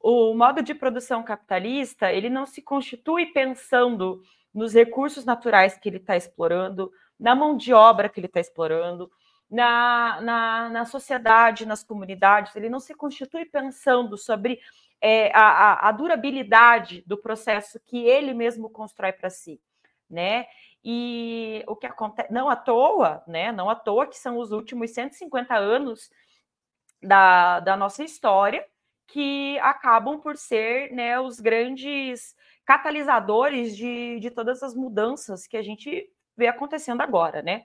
[0.00, 4.20] O modo de produção capitalista, ele não se constitui pensando
[4.52, 9.08] nos recursos naturais que ele está explorando, na mão de obra que ele está explorando,
[9.48, 14.58] na, na, na, sociedade, nas comunidades, ele não se constitui pensando sobre
[15.00, 19.60] é, a, a, durabilidade do processo que ele mesmo constrói para si
[20.08, 20.46] né?
[20.84, 23.50] E o que acontece, não à toa, né?
[23.52, 26.10] Não à toa que são os últimos 150 anos
[27.02, 28.64] da, da nossa história
[29.06, 35.62] que acabam por ser né, os grandes catalisadores de, de todas as mudanças que a
[35.62, 37.62] gente vê acontecendo agora, né?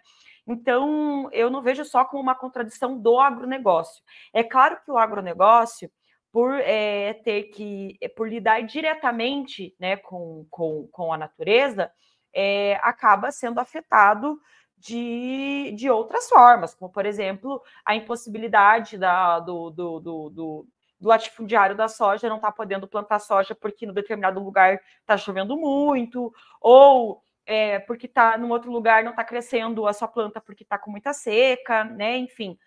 [0.48, 4.04] Então, eu não vejo só como uma contradição do agronegócio.
[4.34, 5.92] É claro que o agronegócio,
[6.32, 11.92] por é, ter que, por lidar diretamente né, com, com, com a natureza,
[12.34, 14.40] é, acaba sendo afetado
[14.78, 20.68] de, de outras formas, como, por exemplo, a impossibilidade da, do, do, do, do,
[21.00, 25.18] do latifundiário da soja não estar tá podendo plantar soja porque no determinado lugar está
[25.18, 30.42] chovendo muito, ou é, porque está num outro lugar não está crescendo a sua planta
[30.42, 32.18] porque está com muita seca, né?
[32.18, 32.58] Enfim.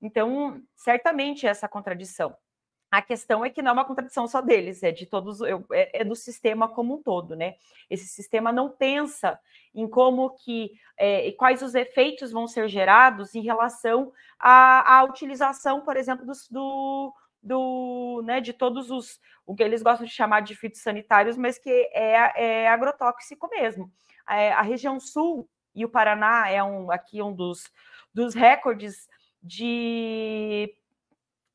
[0.00, 2.36] Então, certamente essa contradição.
[2.90, 5.52] A questão é que não é uma contradição só deles, é de todos, é,
[5.92, 7.56] é, do sistema como um todo, né?
[7.90, 9.38] Esse sistema não pensa
[9.74, 15.82] em como que é, quais os efeitos vão ser gerados em relação à, à utilização,
[15.82, 20.40] por exemplo, dos, do, do, né, de todos os o que eles gostam de chamar
[20.40, 23.90] de fitossanitários, mas que é, é agrotóxico mesmo.
[24.28, 27.64] É, a região sul e o Paraná é um aqui um dos,
[28.12, 29.08] dos recordes
[29.42, 30.74] de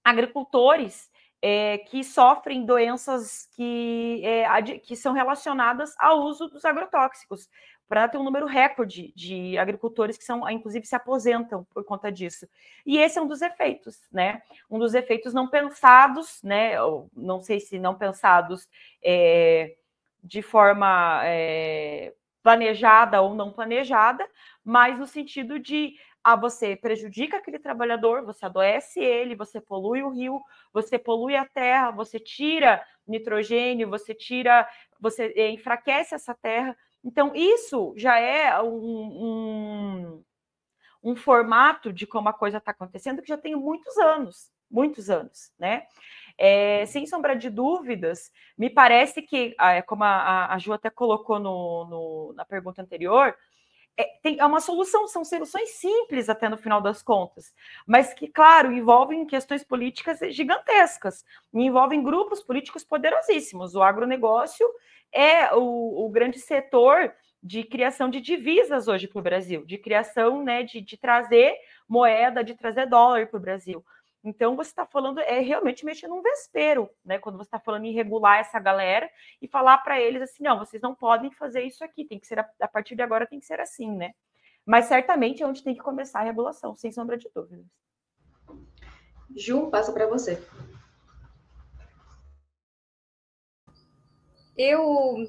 [0.04, 1.12] agricultores
[1.46, 7.50] é, que sofrem doenças que, é, que são relacionadas ao uso dos agrotóxicos.
[7.86, 12.48] Paraná tem um número recorde de agricultores que são, inclusive, se aposentam por conta disso.
[12.86, 14.42] E esse é um dos efeitos, né?
[14.72, 16.82] Um dos efeitos não pensados, né?
[16.82, 18.70] Ou, não sei se não pensados
[19.04, 19.76] é,
[20.24, 24.26] de forma é, planejada ou não planejada,
[24.64, 30.10] mas no sentido de ah, você prejudica aquele trabalhador, você adoece ele, você polui o
[30.10, 34.68] rio, você polui a terra, você tira nitrogênio, você tira,
[35.00, 36.76] você é, enfraquece essa terra.
[37.04, 40.24] Então, isso já é um, um,
[41.04, 45.52] um formato de como a coisa está acontecendo que já tem muitos anos, muitos anos,
[45.60, 45.86] né?
[46.38, 50.90] É, sem sombra de dúvidas, me parece que, ah, é, como a, a Ju até
[50.90, 53.36] colocou no, no, na pergunta anterior,
[53.98, 57.54] é, tem, é uma solução, são soluções simples até no final das contas,
[57.86, 63.76] mas que, claro, envolvem questões políticas gigantescas, envolvem grupos políticos poderosíssimos.
[63.76, 64.68] O agronegócio
[65.12, 70.44] é o, o grande setor de criação de divisas hoje para o Brasil, de criação
[70.44, 71.56] né, de, de trazer
[71.88, 73.86] moeda, de trazer dólar para o Brasil.
[74.24, 77.20] Então, você está falando, é realmente mexer num vespeiro, né?
[77.20, 79.10] Quando você está falando em regular essa galera
[79.42, 82.40] e falar para eles assim: não, vocês não podem fazer isso aqui, tem que ser,
[82.40, 84.14] a, a, partir de agora tem que ser assim, né?
[84.66, 87.66] Mas certamente é onde tem que começar a regulação, sem sombra de dúvidas.
[89.36, 90.42] Ju, passa para você.
[94.58, 95.28] Eu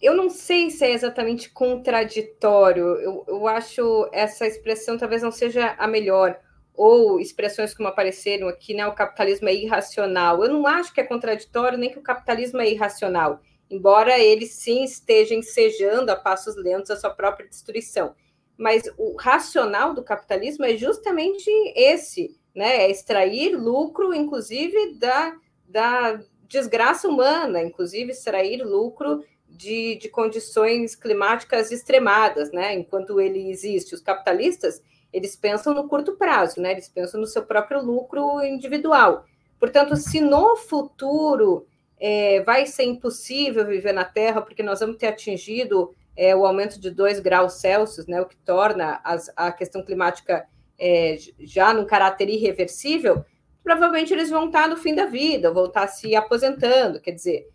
[0.00, 2.84] eu não sei se é exatamente contraditório.
[2.96, 6.40] Eu, eu acho essa expressão talvez não seja a melhor.
[6.76, 8.86] Ou expressões como apareceram aqui, né?
[8.86, 10.44] O capitalismo é irracional.
[10.44, 14.84] Eu não acho que é contraditório nem que o capitalismo é irracional, embora ele sim
[14.84, 18.14] esteja ensejando a passos lentos a sua própria destruição.
[18.58, 22.84] Mas o racional do capitalismo é justamente esse, né?
[22.84, 25.34] É extrair lucro, inclusive, da,
[25.68, 32.74] da desgraça humana, inclusive extrair lucro de, de condições climáticas extremadas, né?
[32.74, 34.82] Enquanto ele existe, os capitalistas
[35.16, 36.72] eles pensam no curto prazo, né?
[36.72, 39.24] Eles pensam no seu próprio lucro individual.
[39.58, 41.66] Portanto, se no futuro
[41.98, 46.78] é, vai ser impossível viver na Terra, porque nós vamos ter atingido é, o aumento
[46.78, 50.46] de 2 graus Celsius, né, o que torna as, a questão climática
[50.78, 53.24] é, já num caráter irreversível,
[53.64, 57.00] provavelmente eles vão estar no fim da vida, vão estar se aposentando.
[57.00, 57.48] Quer dizer,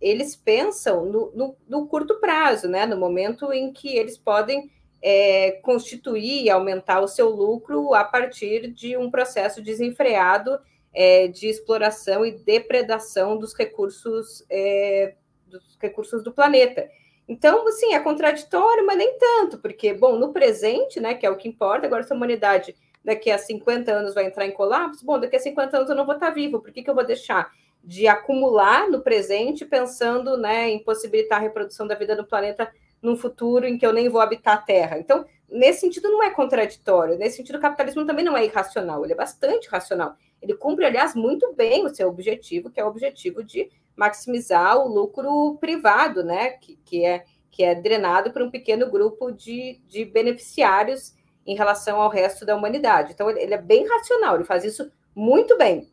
[0.00, 4.70] eles pensam no, no, no curto prazo, né, no momento em que eles podem
[5.08, 10.58] é, constituir e aumentar o seu lucro a partir de um processo desenfreado
[10.92, 15.14] é, de exploração e depredação dos recursos, é,
[15.46, 16.88] dos recursos do planeta.
[17.28, 21.36] Então, assim, é contraditório, mas nem tanto, porque, bom, no presente, né, que é o
[21.36, 25.20] que importa, agora se a humanidade daqui a 50 anos vai entrar em colapso, bom,
[25.20, 27.52] daqui a 50 anos eu não vou estar vivo, por que, que eu vou deixar
[27.84, 32.68] de acumular no presente, pensando né, em possibilitar a reprodução da vida no planeta
[33.06, 34.98] num futuro em que eu nem vou habitar a Terra.
[34.98, 37.16] Então, nesse sentido, não é contraditório.
[37.16, 40.16] Nesse sentido, o capitalismo também não é irracional, ele é bastante racional.
[40.42, 44.88] Ele cumpre, aliás, muito bem o seu objetivo, que é o objetivo de maximizar o
[44.88, 46.50] lucro privado, né?
[46.50, 51.14] Que, que, é, que é drenado por um pequeno grupo de, de beneficiários
[51.46, 53.12] em relação ao resto da humanidade.
[53.12, 55.88] Então, ele, ele é bem racional, ele faz isso muito bem.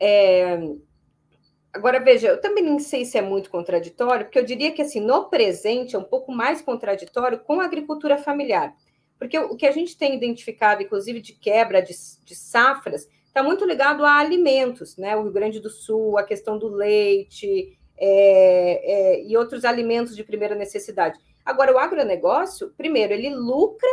[0.00, 0.58] É,
[1.74, 5.00] Agora, veja, eu também não sei se é muito contraditório, porque eu diria que, assim,
[5.00, 8.72] no presente é um pouco mais contraditório com a agricultura familiar.
[9.18, 11.92] Porque o que a gente tem identificado, inclusive, de quebra de,
[12.24, 15.16] de safras, está muito ligado a alimentos, né?
[15.16, 20.22] O Rio Grande do Sul, a questão do leite é, é, e outros alimentos de
[20.22, 21.18] primeira necessidade.
[21.44, 23.88] Agora, o agronegócio, primeiro, ele lucra,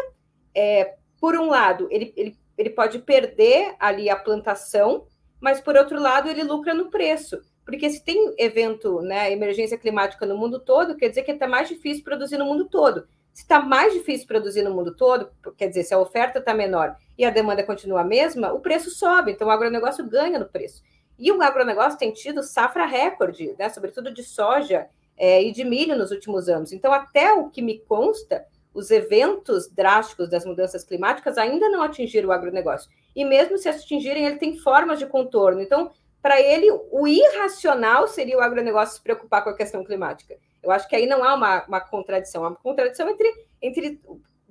[0.54, 5.08] é, por um lado, ele, ele, ele pode perder ali a plantação,
[5.39, 10.25] mas, por outro lado, ele lucra no preço porque se tem evento, né, emergência climática
[10.25, 13.07] no mundo todo, quer dizer que está mais difícil produzir no mundo todo.
[13.34, 16.95] Se está mais difícil produzir no mundo todo, quer dizer, se a oferta está menor
[17.17, 20.84] e a demanda continua a mesma, o preço sobe, então o agronegócio ganha no preço.
[21.17, 25.97] E o agronegócio tem tido safra recorde, né, sobretudo de soja é, e de milho
[25.97, 26.73] nos últimos anos.
[26.73, 32.29] Então, até o que me consta, os eventos drásticos das mudanças climáticas ainda não atingiram
[32.29, 32.89] o agronegócio.
[33.15, 35.62] E mesmo se atingirem, ele tem formas de contorno.
[35.62, 40.38] Então, para ele, o irracional seria o agronegócio se preocupar com a questão climática.
[40.62, 43.99] Eu acho que aí não há uma, uma contradição, há uma contradição entre, entre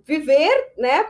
[0.04, 1.06] viver, né,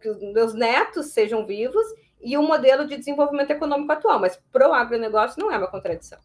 [0.00, 1.86] que os meus netos sejam vivos
[2.20, 6.18] e o modelo de desenvolvimento econômico atual, mas para o agronegócio não é uma contradição.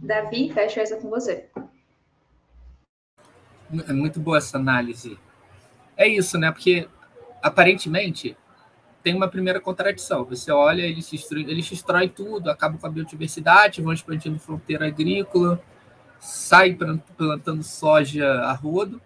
[0.00, 1.48] Davi, fecho essa com você.
[3.88, 5.18] É muito boa essa análise.
[5.96, 6.50] É isso, né?
[6.50, 6.88] Porque
[7.40, 8.36] aparentemente
[9.02, 10.24] tem uma primeira contradição.
[10.24, 15.62] Você olha, eles, eles destroem tudo, acabam com a biodiversidade, vão expandindo fronteira agrícola,
[16.20, 16.76] sai
[17.16, 19.00] plantando soja a rodo.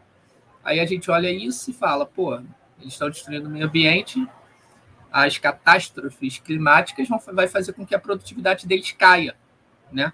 [0.62, 4.26] Aí a gente olha isso e fala, pô, eles estão destruindo o meio ambiente,
[5.10, 9.34] as catástrofes climáticas vão vai fazer com que a produtividade deles caia,
[9.90, 10.12] né?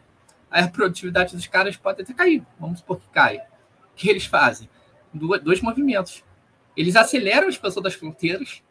[0.50, 3.46] Aí a produtividade dos caras pode até cair, vamos supor que caia.
[3.92, 4.68] O que eles fazem?
[5.12, 6.22] Dois movimentos.
[6.76, 8.62] Eles aceleram a expansão das fronteiras,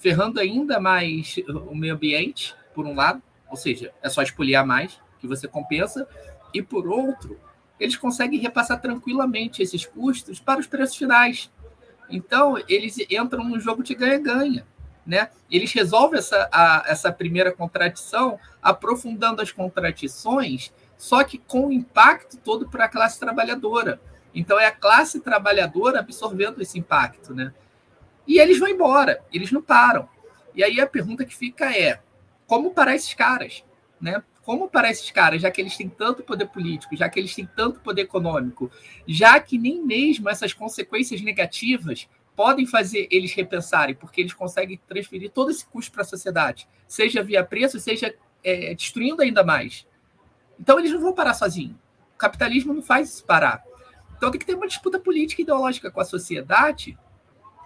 [0.00, 1.36] ferrando ainda mais
[1.68, 6.08] o meio ambiente, por um lado, ou seja, é só espoliar mais, que você compensa,
[6.54, 7.38] e por outro,
[7.78, 11.50] eles conseguem repassar tranquilamente esses custos para os preços finais.
[12.08, 14.66] Então, eles entram no jogo de ganha-ganha.
[15.06, 15.28] Né?
[15.50, 22.38] Eles resolvem essa, a, essa primeira contradição, aprofundando as contradições, só que com o impacto
[22.38, 24.00] todo para a classe trabalhadora.
[24.34, 27.34] Então, é a classe trabalhadora absorvendo esse impacto.
[27.34, 27.52] Né?
[28.30, 30.08] E eles vão embora, eles não param.
[30.54, 32.00] E aí a pergunta que fica é:
[32.46, 33.64] como parar esses caras?
[34.00, 34.22] Né?
[34.42, 37.46] como para esses caras, já que eles têm tanto poder político, já que eles têm
[37.54, 38.70] tanto poder econômico,
[39.06, 45.30] já que nem mesmo essas consequências negativas podem fazer eles repensarem, porque eles conseguem transferir
[45.30, 48.12] todo esse custo para a sociedade, seja via preço, seja
[48.42, 49.86] é, destruindo ainda mais.
[50.58, 51.76] Então eles não vão parar sozinhos.
[52.14, 53.62] O capitalismo não faz isso parar.
[54.16, 56.98] Então tem que ter uma disputa política e ideológica com a sociedade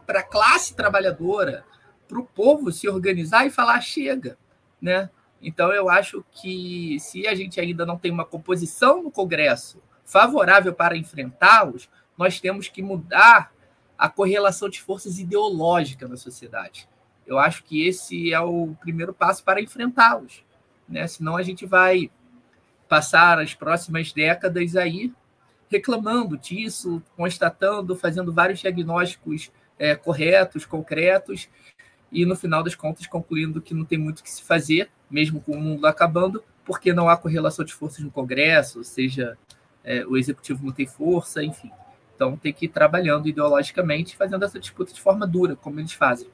[0.07, 1.65] para a classe trabalhadora,
[2.09, 4.39] para o povo se organizar e falar chega,
[4.81, 5.11] né?
[5.43, 10.73] Então, eu acho que se a gente ainda não tem uma composição no Congresso favorável
[10.73, 13.53] para enfrentá-los, nós temos que mudar
[13.99, 16.89] a correlação de forças ideológica na sociedade.
[17.27, 20.45] Eu acho que esse é o primeiro passo para enfrentá-los.
[20.89, 21.07] Né?
[21.07, 22.11] Senão a gente vai
[22.89, 25.13] passar as próximas décadas aí
[25.69, 31.49] reclamando disso, constatando, fazendo vários diagnósticos é, corretos, concretos,
[32.11, 35.41] e no final das contas concluindo que não tem muito o que se fazer, mesmo
[35.41, 39.37] com o mundo acabando, porque não há correlação de forças no Congresso, ou seja,
[39.83, 41.71] é, o executivo não tem força, enfim.
[42.15, 46.29] Então tem que ir trabalhando ideologicamente, fazendo essa disputa de forma dura, como eles fazem.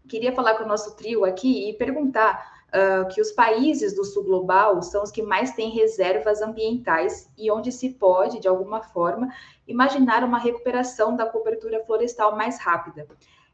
[0.08, 4.24] queria falar com o nosso trio aqui e perguntar uh, que os países do sul
[4.24, 9.28] global são os que mais têm reservas ambientais e onde se pode, de alguma forma,
[9.68, 13.06] imaginar uma recuperação da cobertura florestal mais rápida.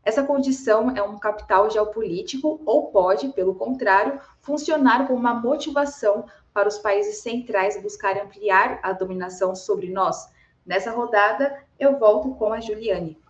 [0.04, 6.24] Essa condição é um capital geopolítico ou pode, pelo contrário, funcionar como uma motivação
[6.56, 10.26] para os países centrais buscarem ampliar a dominação sobre nós?
[10.64, 13.20] Nessa rodada, eu volto com a Juliane.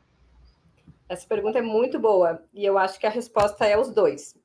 [1.09, 4.37] Essa pergunta é muito boa e eu acho que a resposta é os dois.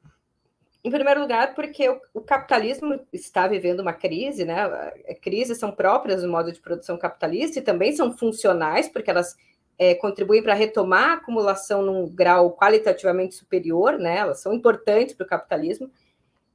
[0.84, 4.92] Em primeiro lugar, porque o, capitalismo está vivendo uma crise, né?
[5.22, 9.38] Crises são próprias do modo de produção capitalista e também são funcionais, porque elas
[9.78, 14.18] é, contribuem para retomar a acumulação num grau qualitativamente superior, né?
[14.18, 15.92] Elas são importantes para o capitalismo,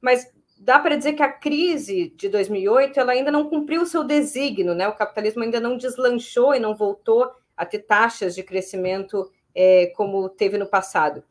[0.01, 0.29] mas
[0.59, 4.73] dá para dizer que a crise de 2008 ela ainda não cumpriu o seu desígnio,
[4.73, 4.87] né?
[4.87, 10.29] O capitalismo ainda não deslanchou e não voltou a ter taxas de crescimento é, como
[10.29, 11.23] teve no passado.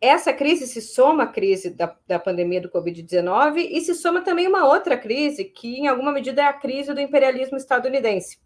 [0.00, 4.46] Essa crise se soma à crise da, da pandemia do Covid-19 e se soma também
[4.46, 8.38] uma outra crise, que em alguma medida é a crise do imperialismo estadunidense.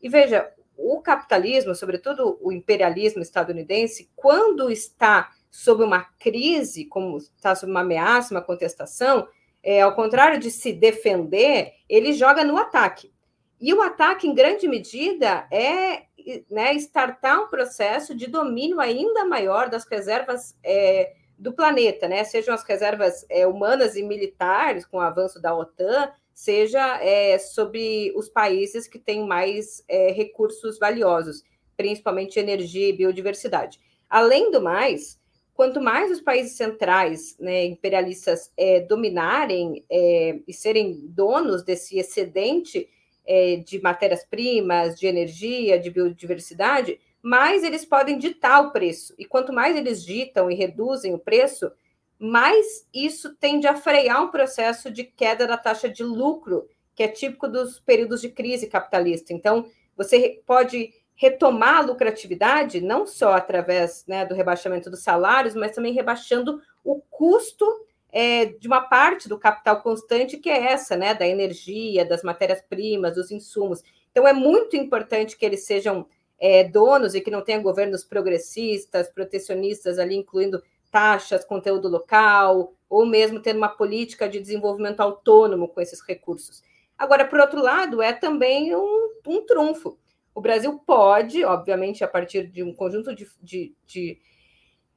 [0.00, 7.54] E veja, o capitalismo, sobretudo o imperialismo estadunidense, quando está sob uma crise, como está
[7.54, 9.26] sob uma ameaça, uma contestação,
[9.62, 13.12] é, ao contrário de se defender, ele joga no ataque.
[13.60, 16.04] E o ataque, em grande medida, é
[16.50, 22.24] né, startar um processo de domínio ainda maior das reservas é, do planeta, né?
[22.24, 28.12] Sejam as reservas é, humanas e militares, com o avanço da OTAN, seja é, sobre
[28.16, 31.42] os países que têm mais é, recursos valiosos,
[31.76, 33.78] principalmente energia e biodiversidade.
[34.08, 35.19] Além do mais,
[35.54, 42.88] quanto mais os países centrais, né, imperialistas, é, dominarem é, e serem donos desse excedente
[43.26, 49.14] é, de matérias-primas, de energia, de biodiversidade, mais eles podem ditar o preço.
[49.18, 51.70] E quanto mais eles ditam e reduzem o preço,
[52.18, 57.08] mais isso tende a frear um processo de queda da taxa de lucro, que é
[57.08, 59.32] típico dos períodos de crise capitalista.
[59.32, 65.72] Então, você pode retomar a lucratividade, não só através né, do rebaixamento dos salários, mas
[65.72, 67.66] também rebaixando o custo
[68.10, 73.16] é, de uma parte do capital constante, que é essa, né, da energia, das matérias-primas,
[73.16, 73.82] dos insumos.
[74.10, 76.06] Então, é muito importante que eles sejam
[76.40, 83.04] é, donos e que não tenha governos progressistas, protecionistas ali, incluindo taxas, conteúdo local, ou
[83.04, 86.62] mesmo tendo uma política de desenvolvimento autônomo com esses recursos.
[86.96, 89.99] Agora, por outro lado, é também um, um trunfo
[90.34, 94.18] o Brasil pode, obviamente, a partir de um conjunto de, de, de,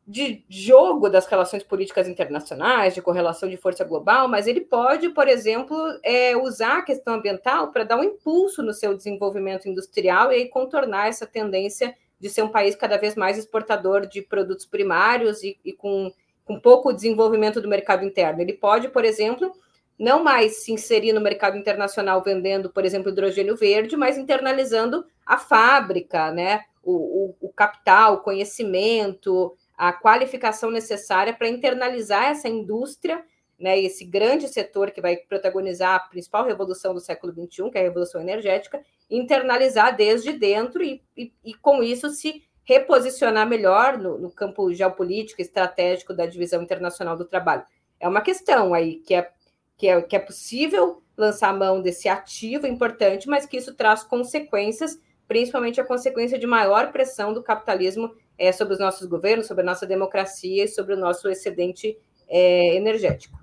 [0.08, 5.28] de jogo das relações políticas internacionais, de correlação de força global, mas ele pode, por
[5.28, 10.48] exemplo, é, usar a questão ambiental para dar um impulso no seu desenvolvimento industrial e
[10.48, 15.60] contornar essa tendência de ser um país cada vez mais exportador de produtos primários e,
[15.66, 16.12] e com,
[16.46, 18.40] com pouco desenvolvimento do mercado interno.
[18.40, 19.52] Ele pode, por exemplo,
[20.00, 25.38] não mais se inserir no mercado internacional vendendo, por exemplo, hidrogênio verde, mas internalizando a
[25.38, 26.62] fábrica, né?
[26.84, 33.24] O, o, o capital, o conhecimento, a qualificação necessária para internalizar essa indústria,
[33.60, 33.80] né?
[33.80, 37.84] Esse grande setor que vai protagonizar a principal revolução do século XXI, que é a
[37.84, 44.32] revolução energética, internalizar desde dentro e, e, e com isso se reposicionar melhor no, no
[44.32, 47.64] campo geopolítico estratégico da divisão internacional do trabalho.
[48.00, 49.30] É uma questão aí que é
[49.78, 54.04] que é, que é possível lançar a mão desse ativo importante, mas que isso traz
[54.04, 59.64] consequências, principalmente a consequência de maior pressão do capitalismo é, sobre os nossos governos, sobre
[59.64, 61.98] a nossa democracia e sobre o nosso excedente
[62.28, 63.40] é, energético.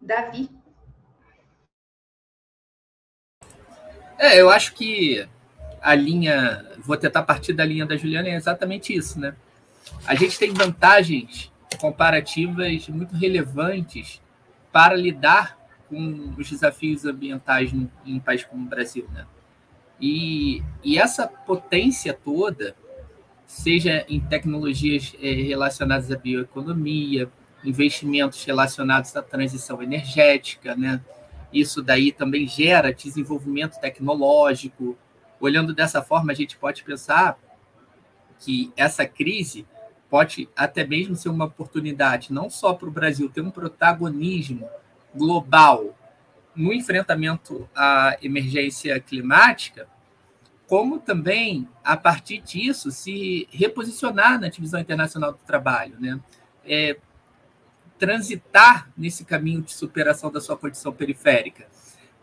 [0.00, 0.48] Davi.
[4.18, 5.28] É, eu acho que
[5.80, 9.36] a linha, vou tentar partir da linha da Juliana, é exatamente isso, né?
[10.06, 14.20] A gente tem vantagens comparativas muito relevantes
[14.72, 15.56] para lidar
[15.88, 19.26] com os desafios ambientais em um país como o Brasil, né?
[20.00, 22.74] E, e essa potência toda,
[23.46, 27.30] seja em tecnologias é, relacionadas à bioeconomia,
[27.64, 31.00] investimentos relacionados à transição energética, né?
[31.52, 34.96] Isso daí também gera desenvolvimento tecnológico.
[35.40, 37.38] Olhando dessa forma, a gente pode pensar
[38.38, 39.66] que essa crise
[40.10, 44.68] pode até mesmo ser uma oportunidade não só para o Brasil ter um protagonismo
[45.14, 45.97] global
[46.58, 49.88] no enfrentamento à emergência climática,
[50.66, 56.20] como também, a partir disso, se reposicionar na divisão internacional do trabalho, né?
[56.64, 56.98] É,
[57.96, 61.66] transitar nesse caminho de superação da sua condição periférica.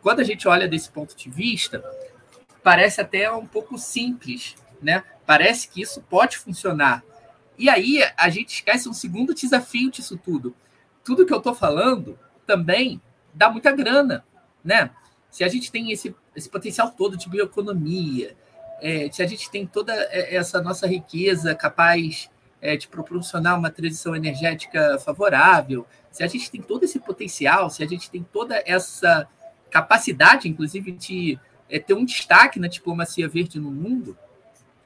[0.02, 1.82] Quando a gente olha desse ponto de vista,
[2.62, 5.02] parece até um pouco simples, né?
[5.26, 7.04] Parece que isso pode funcionar,
[7.58, 10.54] e aí a gente esquece um segundo desafio disso tudo.
[11.06, 13.02] Tudo que eu estou falando também
[13.36, 14.26] dá muita grana,
[14.64, 14.90] né?
[15.30, 18.36] Se a gente tem esse, esse potencial todo de bioeconomia,
[18.82, 22.30] é, se a gente tem toda essa nossa riqueza capaz
[22.62, 27.84] é, de proporcionar uma transição energética favorável, se a gente tem todo esse potencial, se
[27.84, 29.28] a gente tem toda essa
[29.70, 34.18] capacidade, inclusive, de é, ter um destaque na diplomacia verde no mundo,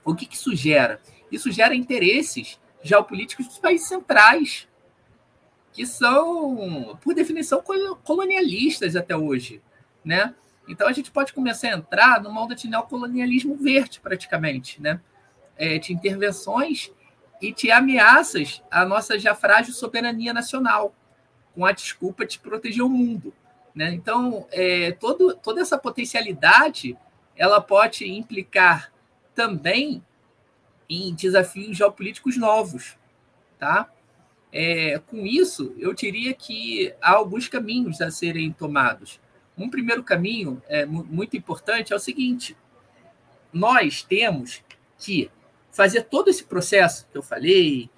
[0.04, 1.00] o que, que isso gera?
[1.32, 4.68] Isso gera interesses geopolíticos dos países centrais,
[5.72, 7.64] que são, por definição,
[8.04, 9.62] colonialistas até hoje.
[10.04, 10.34] Né?
[10.68, 15.02] Então a gente pode começar a entrar numa onda de neocolonialismo verde, praticamente, né?
[15.58, 16.90] É, de intervenções
[17.42, 20.96] e de ameaças à nossa já frágil soberania nacional,
[21.54, 23.34] com a desculpa de proteger o mundo.
[23.76, 23.94] Né?
[23.94, 26.98] Então, é, todo, toda essa potencialidade
[27.36, 28.92] ela pode implicar
[29.34, 30.04] também
[30.90, 32.98] em desafios geopolíticos novos,
[33.58, 33.90] tá?
[34.52, 39.20] É, com isso, eu diria que há alguns caminhos a serem tomados.
[39.58, 42.58] Um primeiro caminho é, muito importante é o seguinte:
[43.54, 44.64] nós temos
[44.98, 45.30] que
[45.72, 47.90] fazer todo esse processo que eu falei,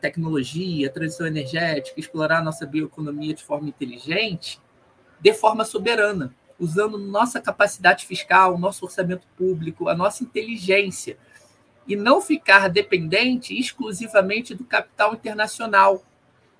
[0.00, 4.60] tecnologia, transição energética, explorar a nossa bioeconomia de forma inteligente,
[5.20, 11.18] de forma soberana, usando nossa capacidade fiscal, nosso orçamento público, a nossa inteligência,
[11.86, 16.02] e não ficar dependente exclusivamente do capital internacional.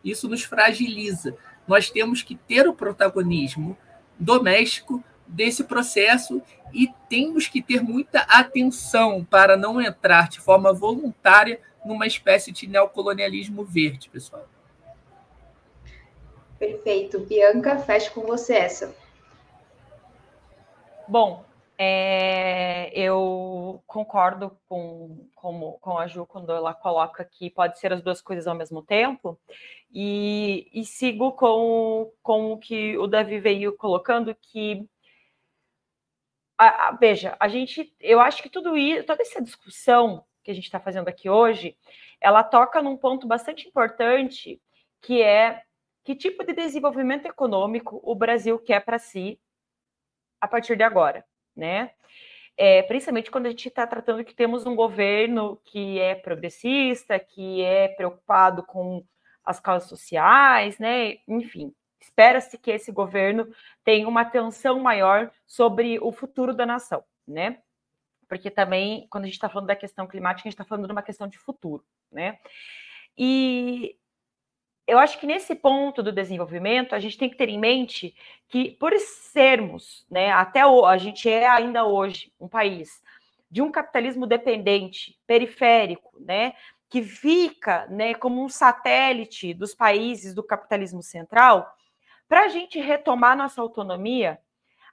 [0.04, 1.36] Isso nos fragiliza.
[1.66, 3.76] Nós temos que ter o protagonismo
[4.18, 6.40] doméstico desse processo
[6.72, 12.66] e temos que ter muita atenção para não entrar de forma voluntária numa espécie de
[12.66, 14.46] neocolonialismo verde, pessoal.
[16.58, 17.20] Perfeito.
[17.20, 18.94] Bianca, fecho com você essa.
[21.06, 21.44] Bom,
[21.78, 28.02] é, eu concordo com, com, com a Ju quando ela coloca que pode ser as
[28.02, 29.38] duas coisas ao mesmo tempo,
[29.92, 34.88] e, e sigo com, com o que o Davi veio colocando, que
[36.58, 40.54] a, a, veja, a gente, eu acho que tudo isso, toda essa discussão que a
[40.54, 41.76] gente está fazendo aqui hoje,
[42.20, 44.60] ela toca num ponto bastante importante,
[45.02, 45.62] que é
[46.04, 49.40] que tipo de desenvolvimento econômico o Brasil quer para si
[50.40, 51.24] a partir de agora,
[51.56, 51.90] né?
[52.56, 57.62] É, principalmente quando a gente está tratando que temos um governo que é progressista, que
[57.62, 59.04] é preocupado com
[59.44, 61.18] as causas sociais, né?
[61.28, 63.48] Enfim, espera-se que esse governo
[63.84, 67.58] tenha uma atenção maior sobre o futuro da nação, né?
[68.28, 70.92] Porque também, quando a gente está falando da questão climática, a gente está falando de
[70.92, 72.38] uma questão de futuro, né?
[73.16, 73.96] E
[74.86, 78.14] eu acho que nesse ponto do desenvolvimento, a gente tem que ter em mente
[78.48, 83.02] que, por sermos, né, até o, a gente é ainda hoje um país
[83.50, 86.54] de um capitalismo dependente, periférico, né,
[86.88, 91.68] que fica né, como um satélite dos países do capitalismo central,
[92.28, 94.38] para a gente retomar nossa autonomia,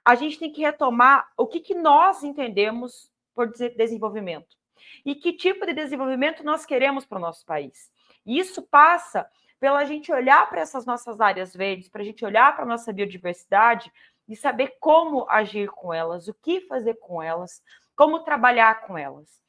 [0.04, 4.56] a gente tem que retomar o que, que nós entendemos por desenvolvimento
[5.04, 7.90] e que tipo de desenvolvimento nós queremos para o nosso país.
[8.26, 9.26] E isso passa
[9.60, 12.92] pela gente olhar para essas nossas áreas verdes, para a gente olhar para a nossa
[12.92, 13.92] biodiversidade
[14.28, 17.62] e saber como agir com elas, o que fazer com elas,
[17.96, 19.42] como trabalhar com elas.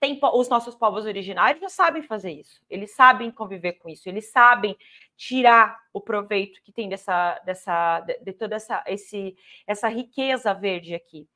[0.00, 4.30] Tem, os nossos povos originários já sabem fazer isso, eles sabem conviver com isso, eles
[4.30, 4.76] sabem
[5.16, 9.34] tirar o proveito que tem dessa, dessa de, de toda essa, esse,
[9.66, 11.26] essa riqueza verde aqui.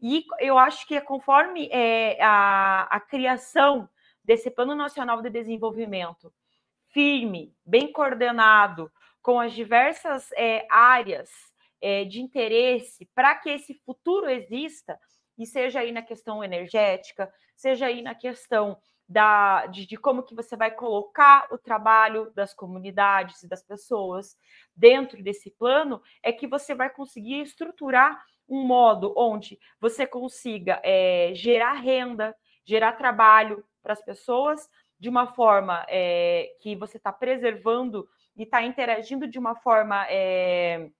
[0.00, 3.88] E eu acho que é conforme é, a, a criação
[4.24, 6.32] desse Plano Nacional de Desenvolvimento
[6.96, 8.90] firme, bem coordenado,
[9.20, 11.28] com as diversas é, áreas
[11.78, 14.98] é, de interesse para que esse futuro exista,
[15.36, 20.34] e seja aí na questão energética, seja aí na questão da, de, de, como que
[20.34, 24.34] você vai colocar o trabalho das comunidades e das pessoas
[24.74, 28.18] dentro desse plano, é que você vai conseguir estruturar
[28.48, 32.34] um modo onde você consiga é, gerar renda,
[32.64, 34.66] gerar trabalho para as pessoas
[34.98, 40.90] de uma forma é, que você está preservando e está interagindo de uma forma é,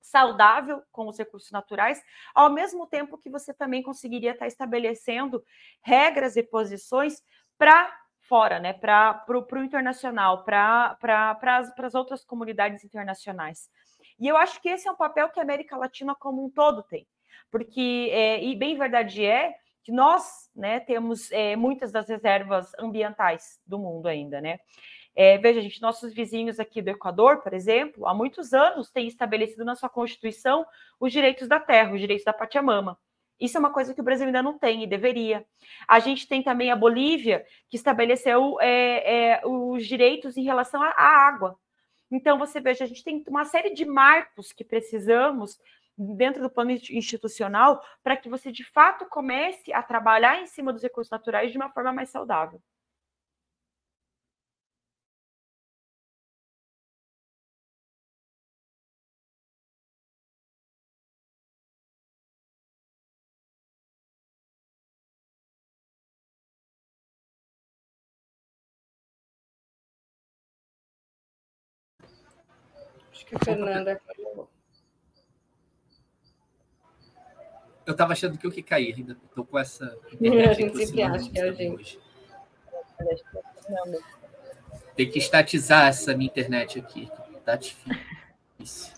[0.00, 2.02] saudável com os recursos naturais,
[2.34, 5.42] ao mesmo tempo que você também conseguiria estar tá estabelecendo
[5.82, 7.22] regras e posições
[7.56, 13.68] para fora, né, para o internacional, para pra, as outras comunidades internacionais.
[14.18, 16.82] E eu acho que esse é um papel que a América Latina como um todo
[16.82, 17.06] tem,
[17.50, 23.60] porque, é, e bem verdade é, que nós né, temos é, muitas das reservas ambientais
[23.66, 24.58] do mundo ainda, né?
[25.14, 29.64] É, veja, gente, nossos vizinhos aqui do Equador, por exemplo, há muitos anos têm estabelecido
[29.64, 30.66] na sua Constituição
[30.98, 32.98] os direitos da terra, os direitos da Pachamama.
[33.38, 35.44] Isso é uma coisa que o Brasil ainda não tem e deveria.
[35.86, 40.88] A gente tem também a Bolívia, que estabeleceu é, é, os direitos em relação à,
[40.88, 41.56] à água.
[42.10, 45.58] Então, você veja, a gente tem uma série de marcos que precisamos
[45.96, 50.82] dentro do plano institucional para que você de fato comece a trabalhar em cima dos
[50.82, 52.60] recursos naturais de uma forma mais saudável.
[73.12, 74.00] Acho que a Fernanda
[77.86, 80.48] Eu estava achando que eu que caí, ainda estou com essa internet.
[80.48, 81.98] a gente sempre acha que é a gente.
[84.96, 87.10] Tem que estatizar essa minha internet aqui.
[87.44, 88.94] Tá difícil.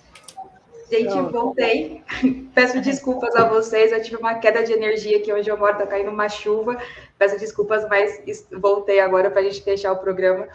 [0.90, 2.02] Gente, voltei.
[2.54, 3.90] Peço desculpas a vocês.
[3.90, 6.80] Eu tive uma queda de energia aqui onde eu moro, tá caindo uma chuva.
[7.18, 8.22] Peço desculpas, mas
[8.52, 10.48] voltei agora para a gente fechar o programa.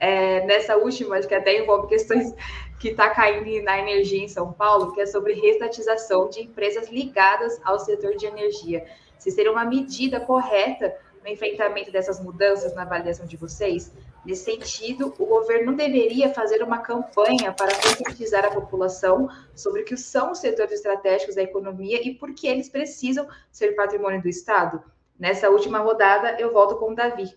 [0.00, 2.34] É, nessa última, que até envolve questões
[2.78, 7.60] que está caindo na energia em São Paulo, que é sobre restatização de empresas ligadas
[7.64, 8.86] ao setor de energia.
[9.18, 13.92] Se seria uma medida correta no enfrentamento dessas mudanças na avaliação de vocês?
[14.24, 19.96] Nesse sentido, o governo deveria fazer uma campanha para conscientizar a população sobre o que
[19.96, 24.82] são os setores estratégicos da economia e por que eles precisam ser patrimônio do Estado?
[25.18, 27.34] Nessa última rodada, eu volto com o Davi.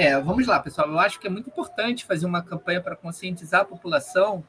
[0.00, 0.88] É, vamos lá, pessoal.
[0.88, 4.44] Eu acho que é muito importante fazer uma campanha para conscientizar a população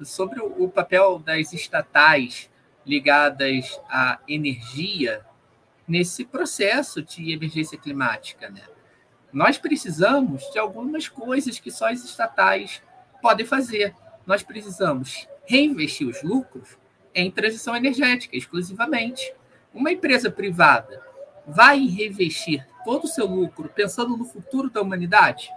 [0.00, 2.48] sobre o papel das estatais
[2.86, 5.22] ligadas à energia
[5.86, 8.48] nesse processo de emergência climática.
[8.48, 8.62] Né?
[9.30, 12.82] Nós precisamos de algumas coisas que só as estatais
[13.20, 13.94] podem fazer.
[14.24, 16.78] Nós precisamos reinvestir os lucros
[17.14, 19.30] em transição energética, exclusivamente.
[19.74, 21.04] Uma empresa privada
[21.46, 25.50] vai reinvestir todo o seu lucro pensando no futuro da humanidade?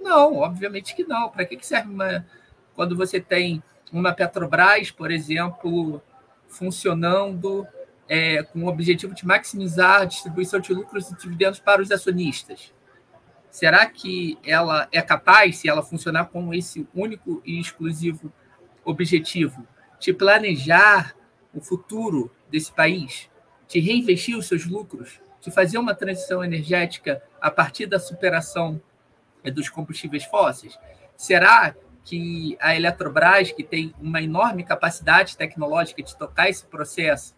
[0.00, 1.28] Não, obviamente que não.
[1.28, 2.26] Para que serve uma,
[2.74, 3.62] quando você tem
[3.92, 6.02] uma Petrobras, por exemplo,
[6.48, 7.66] funcionando
[8.08, 12.72] é, com o objetivo de maximizar a distribuição de lucros e dividendos para os acionistas?
[13.50, 18.32] Será que ela é capaz, se ela funcionar com esse único e exclusivo
[18.84, 19.66] objetivo,
[20.00, 21.14] de planejar
[21.52, 23.30] o futuro desse país?
[23.72, 28.80] de reinvestir os seus lucros, de fazer uma transição energética a partir da superação
[29.42, 30.78] é, dos combustíveis fósseis?
[31.16, 31.74] Será
[32.04, 37.34] que a Eletrobras, que tem uma enorme capacidade tecnológica de tocar esse processo,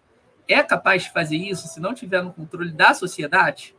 [0.46, 3.74] é capaz de fazer isso se não tiver no controle da sociedade?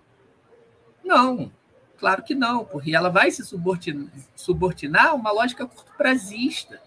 [1.04, 1.52] Não,
[2.00, 6.82] claro que não, porque ela vai se subordinar, subordinar a uma lógica curto-prazista,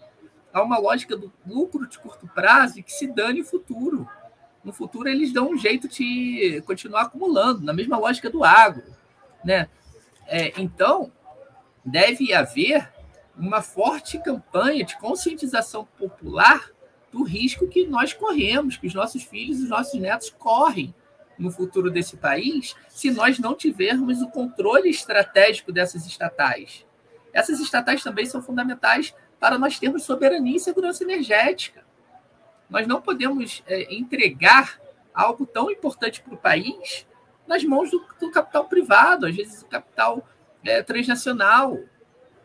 [0.53, 4.09] a uma lógica do lucro de curto prazo e que se dane o futuro
[4.63, 8.83] no futuro eles dão um jeito de continuar acumulando, na mesma lógica do agro.
[9.43, 9.69] Né?
[10.27, 11.11] É, então,
[11.83, 12.91] deve haver
[13.37, 16.69] uma forte campanha de conscientização popular
[17.11, 20.93] do risco que nós corremos, que os nossos filhos e os nossos netos correm
[21.37, 26.85] no futuro desse país, se nós não tivermos o controle estratégico dessas estatais.
[27.31, 31.83] Essas estatais também são fundamentais para nós termos soberania e segurança energética.
[32.69, 34.79] Nós não podemos é, entregar
[35.13, 37.07] algo tão importante para o país
[37.47, 40.27] nas mãos do, do, capital privado, às vezes o capital
[40.63, 41.79] é, transnacional.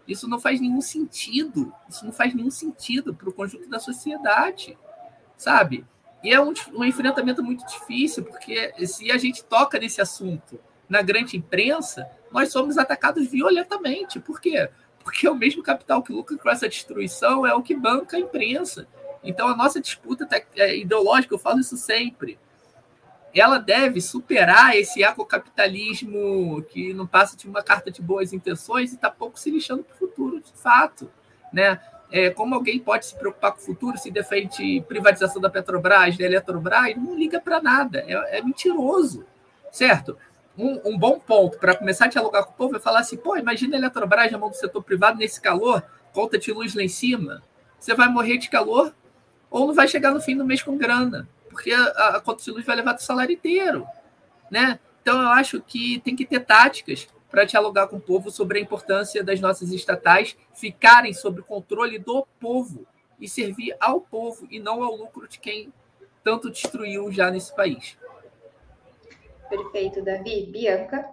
[0.08, 1.72] Isso não faz nenhum sentido.
[1.88, 4.78] Isso não faz nenhum sentido para o conjunto da sociedade,
[5.36, 5.84] sabe?
[6.22, 10.58] E é um, um enfrentamento muito difícil, porque se a gente toca nesse assunto
[10.88, 14.18] na grande imprensa, nós somos atacados violentamente.
[14.18, 14.70] Por quê?
[15.02, 18.88] Porque o mesmo capital que lucra com essa destruição é o que banca a imprensa.
[19.24, 22.38] Então, a nossa disputa é, ideológica, eu falo isso sempre,
[23.34, 28.94] ela deve superar esse ecocapitalismo que não passa de uma carta de boas intenções e
[28.94, 31.10] está pouco se lixando para o futuro, de fato.
[31.52, 31.80] Né?
[32.12, 36.24] É, como alguém pode se preocupar com o futuro se defende privatização da Petrobras, da
[36.24, 39.26] Eletrobras, não liga para nada, é, é, mentiroso,
[39.72, 40.16] certo?
[40.56, 43.36] Um, um bom ponto para começar a dialogar com o povo é falar assim: pô,
[43.36, 46.88] imagina a Eletrobras na mão do setor privado nesse calor, conta de luz lá em
[46.88, 47.42] cima,
[47.80, 48.94] você vai morrer de calor
[49.55, 52.50] ou não vai chegar no fim do mês com grana, porque a, a conta de
[52.50, 53.86] luz vai levar o salário inteiro,
[54.50, 54.80] né?
[55.00, 58.61] Então eu acho que tem que ter táticas para dialogar com o povo sobre a
[58.61, 62.84] importância das nossas estatais ficarem sob o controle do povo
[63.20, 65.72] e servir ao povo e não ao lucro de quem
[66.24, 67.96] tanto destruiu já nesse país.
[69.48, 70.46] Perfeito, Davi.
[70.50, 71.09] Bianca?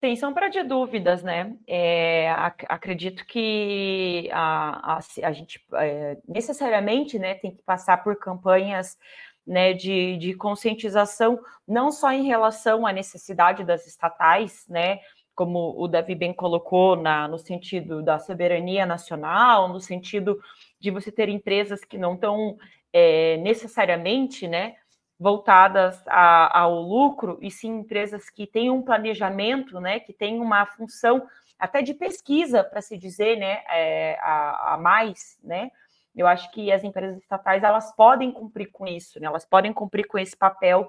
[0.00, 1.56] Sem sombra de dúvidas, né?
[1.66, 8.16] É, ac acredito que a, a, a gente é, necessariamente né, tem que passar por
[8.16, 8.96] campanhas
[9.44, 15.00] né, de, de conscientização, não só em relação à necessidade das estatais, né?
[15.34, 20.38] Como o Davi bem colocou na, no sentido da soberania nacional, no sentido
[20.78, 22.56] de você ter empresas que não estão
[22.92, 24.76] é, necessariamente né,
[25.18, 30.64] voltadas a, ao lucro, e sim empresas que têm um planejamento, né, que têm uma
[30.64, 31.26] função
[31.58, 35.70] até de pesquisa, para se dizer, né, é, a, a, mais, né,
[36.14, 40.06] eu acho que as empresas estatais, elas podem cumprir com isso, né, elas podem cumprir
[40.06, 40.88] com esse papel,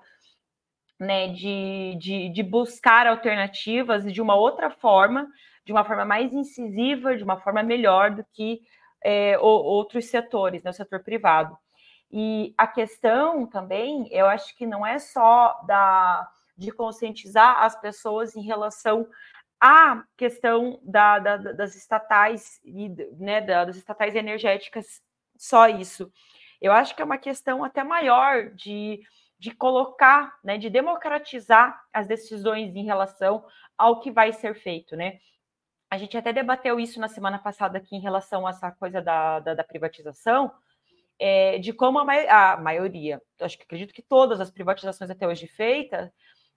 [1.00, 5.28] né, de, de, de buscar alternativas de uma outra forma,
[5.66, 8.62] de uma forma mais incisiva, de uma forma melhor do que
[9.04, 11.58] é, outros setores, né, o setor privado.
[12.12, 18.36] E a questão também, eu acho que não é só da, de conscientizar as pessoas
[18.36, 19.08] em relação
[19.62, 25.02] à questão da, da, das estatais e né, das estatais energéticas,
[25.38, 26.12] só isso.
[26.60, 29.02] Eu acho que é uma questão até maior de,
[29.38, 33.46] de colocar, né, de democratizar as decisões em relação
[33.78, 35.20] ao que vai ser feito, né?
[35.90, 39.40] A gente até debateu isso na semana passada aqui em relação a essa coisa da,
[39.40, 40.52] da, da privatização,
[41.20, 45.48] é, de como a, a maioria, acho que acredito que todas as privatizações até hoje
[45.48, 46.10] feitas,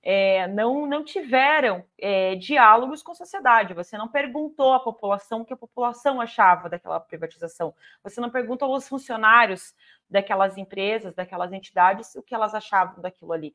[0.04, 3.74] é, não, não tiveram é, diálogos com a sociedade.
[3.74, 7.72] Você não perguntou à população o que a população achava daquela privatização.
[8.02, 9.74] Você não perguntou aos funcionários
[10.10, 13.54] daquelas empresas, daquelas entidades, o que elas achavam daquilo ali.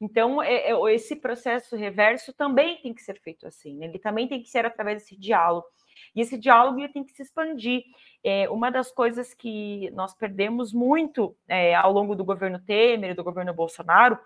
[0.00, 3.76] Então, é, é esse processo reverso também tem que ser feito assim.
[3.76, 3.86] Né?
[3.86, 5.66] Ele também tem que ser através desse diálogo.
[6.14, 7.82] E esse diálogo tem que se expandir.
[8.24, 13.14] É, uma das coisas que nós perdemos muito é, ao longo do governo Temer e
[13.14, 14.18] do governo Bolsonaro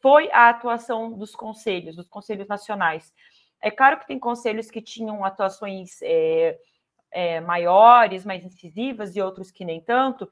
[0.00, 3.12] foi a atuação dos conselhos, dos conselhos nacionais.
[3.62, 6.58] É claro que tem conselhos que tinham atuações é,
[7.10, 10.30] é, maiores, mais incisivas, e outros que nem tanto,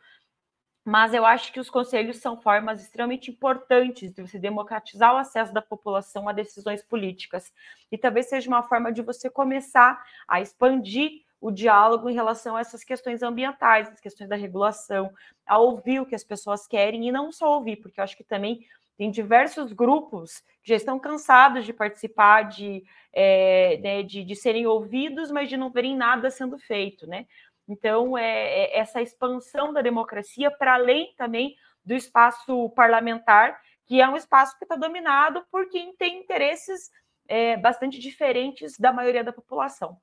[0.89, 5.53] mas eu acho que os conselhos são formas extremamente importantes de você democratizar o acesso
[5.53, 7.53] da população a decisões políticas.
[7.93, 11.11] E talvez seja uma forma de você começar a expandir
[11.43, 15.13] o diálogo em relação a essas questões ambientais, as questões da regulação,
[15.47, 18.25] a ouvir o que as pessoas querem e não só ouvir, porque eu acho que
[18.25, 18.65] também
[18.97, 22.83] tem diversos grupos que já estão cansados de participar, de,
[23.13, 27.27] é, né, de, de, serem ouvidos, mas de não verem nada sendo feito, né?
[27.69, 31.55] Então, é, é essa expansão da democracia para além também
[31.85, 36.91] do espaço parlamentar, que é um espaço que está dominado por quem tem interesses
[37.27, 40.01] é, bastante diferentes da maioria da população.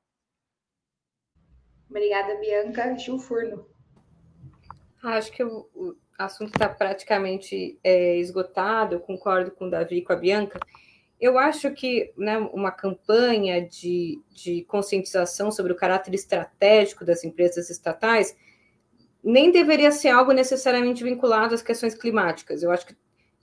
[1.90, 2.98] Obrigada, Bianca.
[2.98, 3.68] Gil Furno.
[5.04, 10.14] Acho que o, assunto está praticamente é, esgotado, eu concordo com o Davi e com
[10.14, 10.60] a Bianca.
[11.20, 17.70] Eu acho que né, uma campanha de, de conscientização sobre o caráter estratégico das empresas
[17.70, 18.36] estatais
[19.24, 22.62] nem deveria ser algo necessariamente vinculado às questões climáticas.
[22.62, 22.96] Eu acho que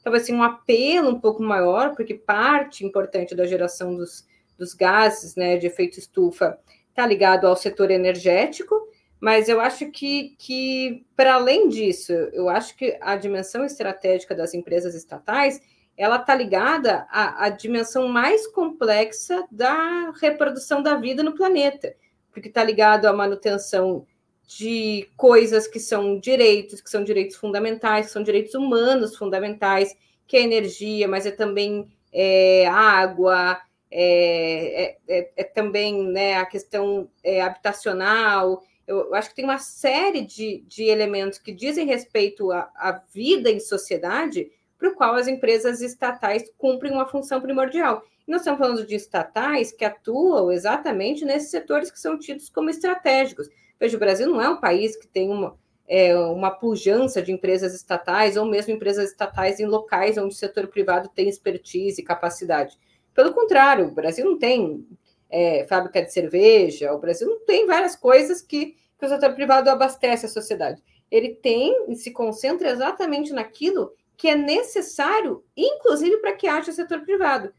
[0.02, 4.26] talvez assim, um apelo um pouco maior, porque parte importante da geração dos,
[4.58, 6.58] dos gases né, de efeito estufa
[6.90, 12.76] está ligado ao setor energético, mas eu acho que, que para além disso, eu acho
[12.76, 15.60] que a dimensão estratégica das empresas estatais
[15.96, 21.94] ela está ligada à, à, dimensão mais complexa da reprodução da vida no planeta,
[22.32, 24.06] porque está ligado à manutenção
[24.46, 29.94] de coisas que são direitos, que são direitos fundamentais, que são direitos humanos fundamentais,
[30.26, 33.58] que é energia, mas é também é, água,
[33.90, 39.58] é, é, é, é também né, a questão é, habitacional, eu acho que tem uma
[39.58, 44.50] série de, de elementos que dizem respeito à vida em sociedade,
[44.82, 48.02] para o qual as empresas estatais cumprem uma função primordial.
[48.26, 52.68] E nós estamos falando de estatais que atuam exatamente nesses setores que são tidos como
[52.68, 53.48] estratégicos.
[53.78, 55.56] Veja, o Brasil não é um país que tem uma,
[55.86, 60.66] é, uma pujança de empresas estatais, ou mesmo empresas estatais em locais onde o setor
[60.66, 62.76] privado tem expertise e capacidade.
[63.14, 64.84] Pelo contrário, o Brasil não tem
[65.30, 69.70] é, fábrica de cerveja, o Brasil não tem várias coisas que, que o setor privado
[69.70, 70.82] abastece a sociedade.
[71.08, 77.00] Ele tem e se concentra exatamente naquilo que é necessário, inclusive para que haja setor
[77.00, 77.52] privado,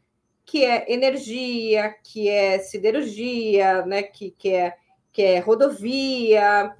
[0.44, 4.74] que é energia, que é siderurgia, né, que, que, é,
[5.12, 6.74] que é rodovia,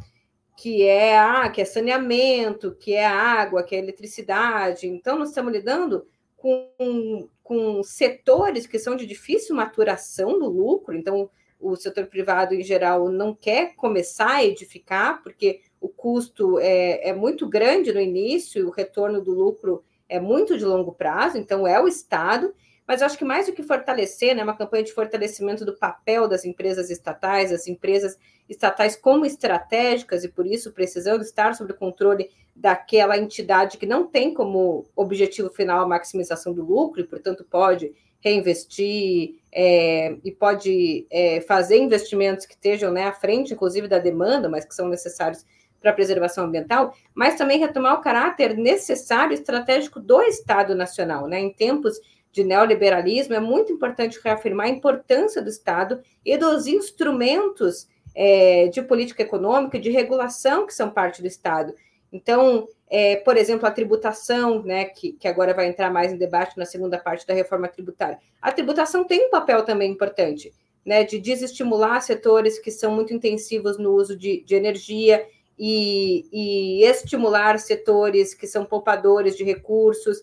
[0.57, 4.87] que é, ah, que é saneamento, que é água, que é eletricidade.
[4.87, 6.07] Então, nós estamos lidando
[6.37, 12.63] com, com setores que são de difícil maturação do lucro, então o setor privado em
[12.63, 18.67] geral não quer começar a edificar, porque o custo é, é muito grande no início,
[18.67, 22.55] o retorno do lucro é muito de longo prazo, então é o Estado,
[22.89, 26.27] mas eu acho que mais do que fortalecer, né, uma campanha de fortalecimento do papel
[26.27, 28.19] das empresas estatais, as empresas
[28.49, 34.07] estatais como estratégicas e por isso precisando estar sob o controle daquela entidade que não
[34.07, 41.07] tem como objetivo final a maximização do lucro e, portanto, pode reinvestir é, e pode
[41.11, 45.45] é, fazer investimentos que estejam né, à frente, inclusive, da demanda, mas que são necessários
[45.85, 51.39] para a preservação ambiental, mas também retomar o caráter necessário estratégico do Estado Nacional, né?
[51.39, 52.01] Em tempos
[52.33, 58.81] de neoliberalismo, é muito importante reafirmar a importância do Estado e dos instrumentos é, de
[58.81, 61.75] política econômica, de regulação que são parte do Estado.
[62.11, 66.57] Então, é, por exemplo, a tributação, né, que, que agora vai entrar mais em debate
[66.57, 68.19] na segunda parte da reforma tributária.
[68.41, 70.51] A tributação tem um papel também importante,
[70.83, 75.27] né, de desestimular setores que são muito intensivos no uso de, de energia
[75.59, 80.23] e, e, estimular setores que são poupadores de recursos.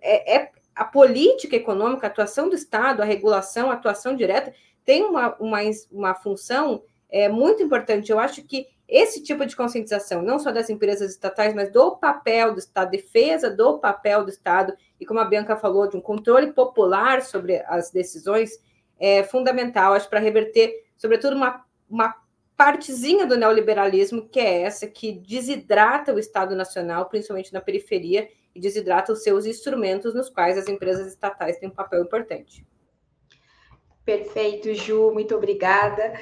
[0.00, 4.52] É, é, a política econômica, a atuação do Estado, a regulação, a atuação direta,
[4.84, 5.58] tem uma, uma,
[5.90, 8.12] uma função é, muito importante.
[8.12, 12.52] Eu acho que esse tipo de conscientização, não só das empresas estatais, mas do papel
[12.52, 16.52] do Estado, defesa do papel do Estado, e como a Bianca falou, de um controle
[16.52, 18.60] popular sobre as decisões,
[18.98, 22.14] é fundamental, acho, para reverter, sobretudo, uma, uma
[22.56, 28.60] partezinha do neoliberalismo, que é essa que desidrata o Estado Nacional, principalmente na periferia, e
[28.60, 32.66] desidrata os seus instrumentos nos quais as empresas estatais têm um papel importante.
[34.04, 36.18] Perfeito, Ju, muito obrigada.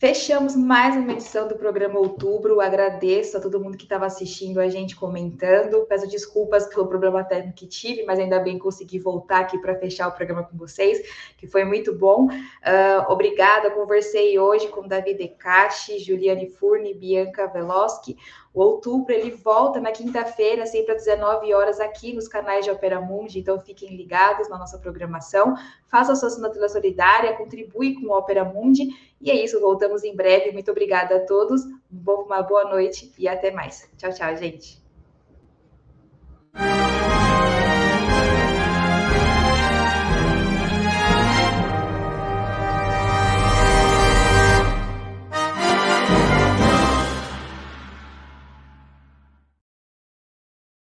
[0.00, 2.60] Fechamos mais uma edição do programa Outubro.
[2.60, 5.84] Agradeço a todo mundo que estava assistindo a gente comentando.
[5.86, 10.06] Peço desculpas pelo problema técnico que tive, mas ainda bem consegui voltar aqui para fechar
[10.06, 11.00] o programa com vocês,
[11.36, 12.26] que foi muito bom.
[12.26, 13.72] Uh, obrigada.
[13.72, 18.16] Conversei hoje com Davi Decache, Juliane Furni, Bianca Veloski.
[18.54, 23.00] O outubro ele volta na quinta-feira, sempre às 19 horas, aqui nos canais de Opera
[23.00, 25.54] Mundi, então fiquem ligados na nossa programação.
[25.86, 28.88] Faça a sua assinatura solidária, contribui com o Opera Mundi.
[29.20, 30.52] E é isso, voltamos em breve.
[30.52, 33.88] Muito obrigada a todos, uma boa noite e até mais.
[33.96, 34.82] Tchau, tchau, gente.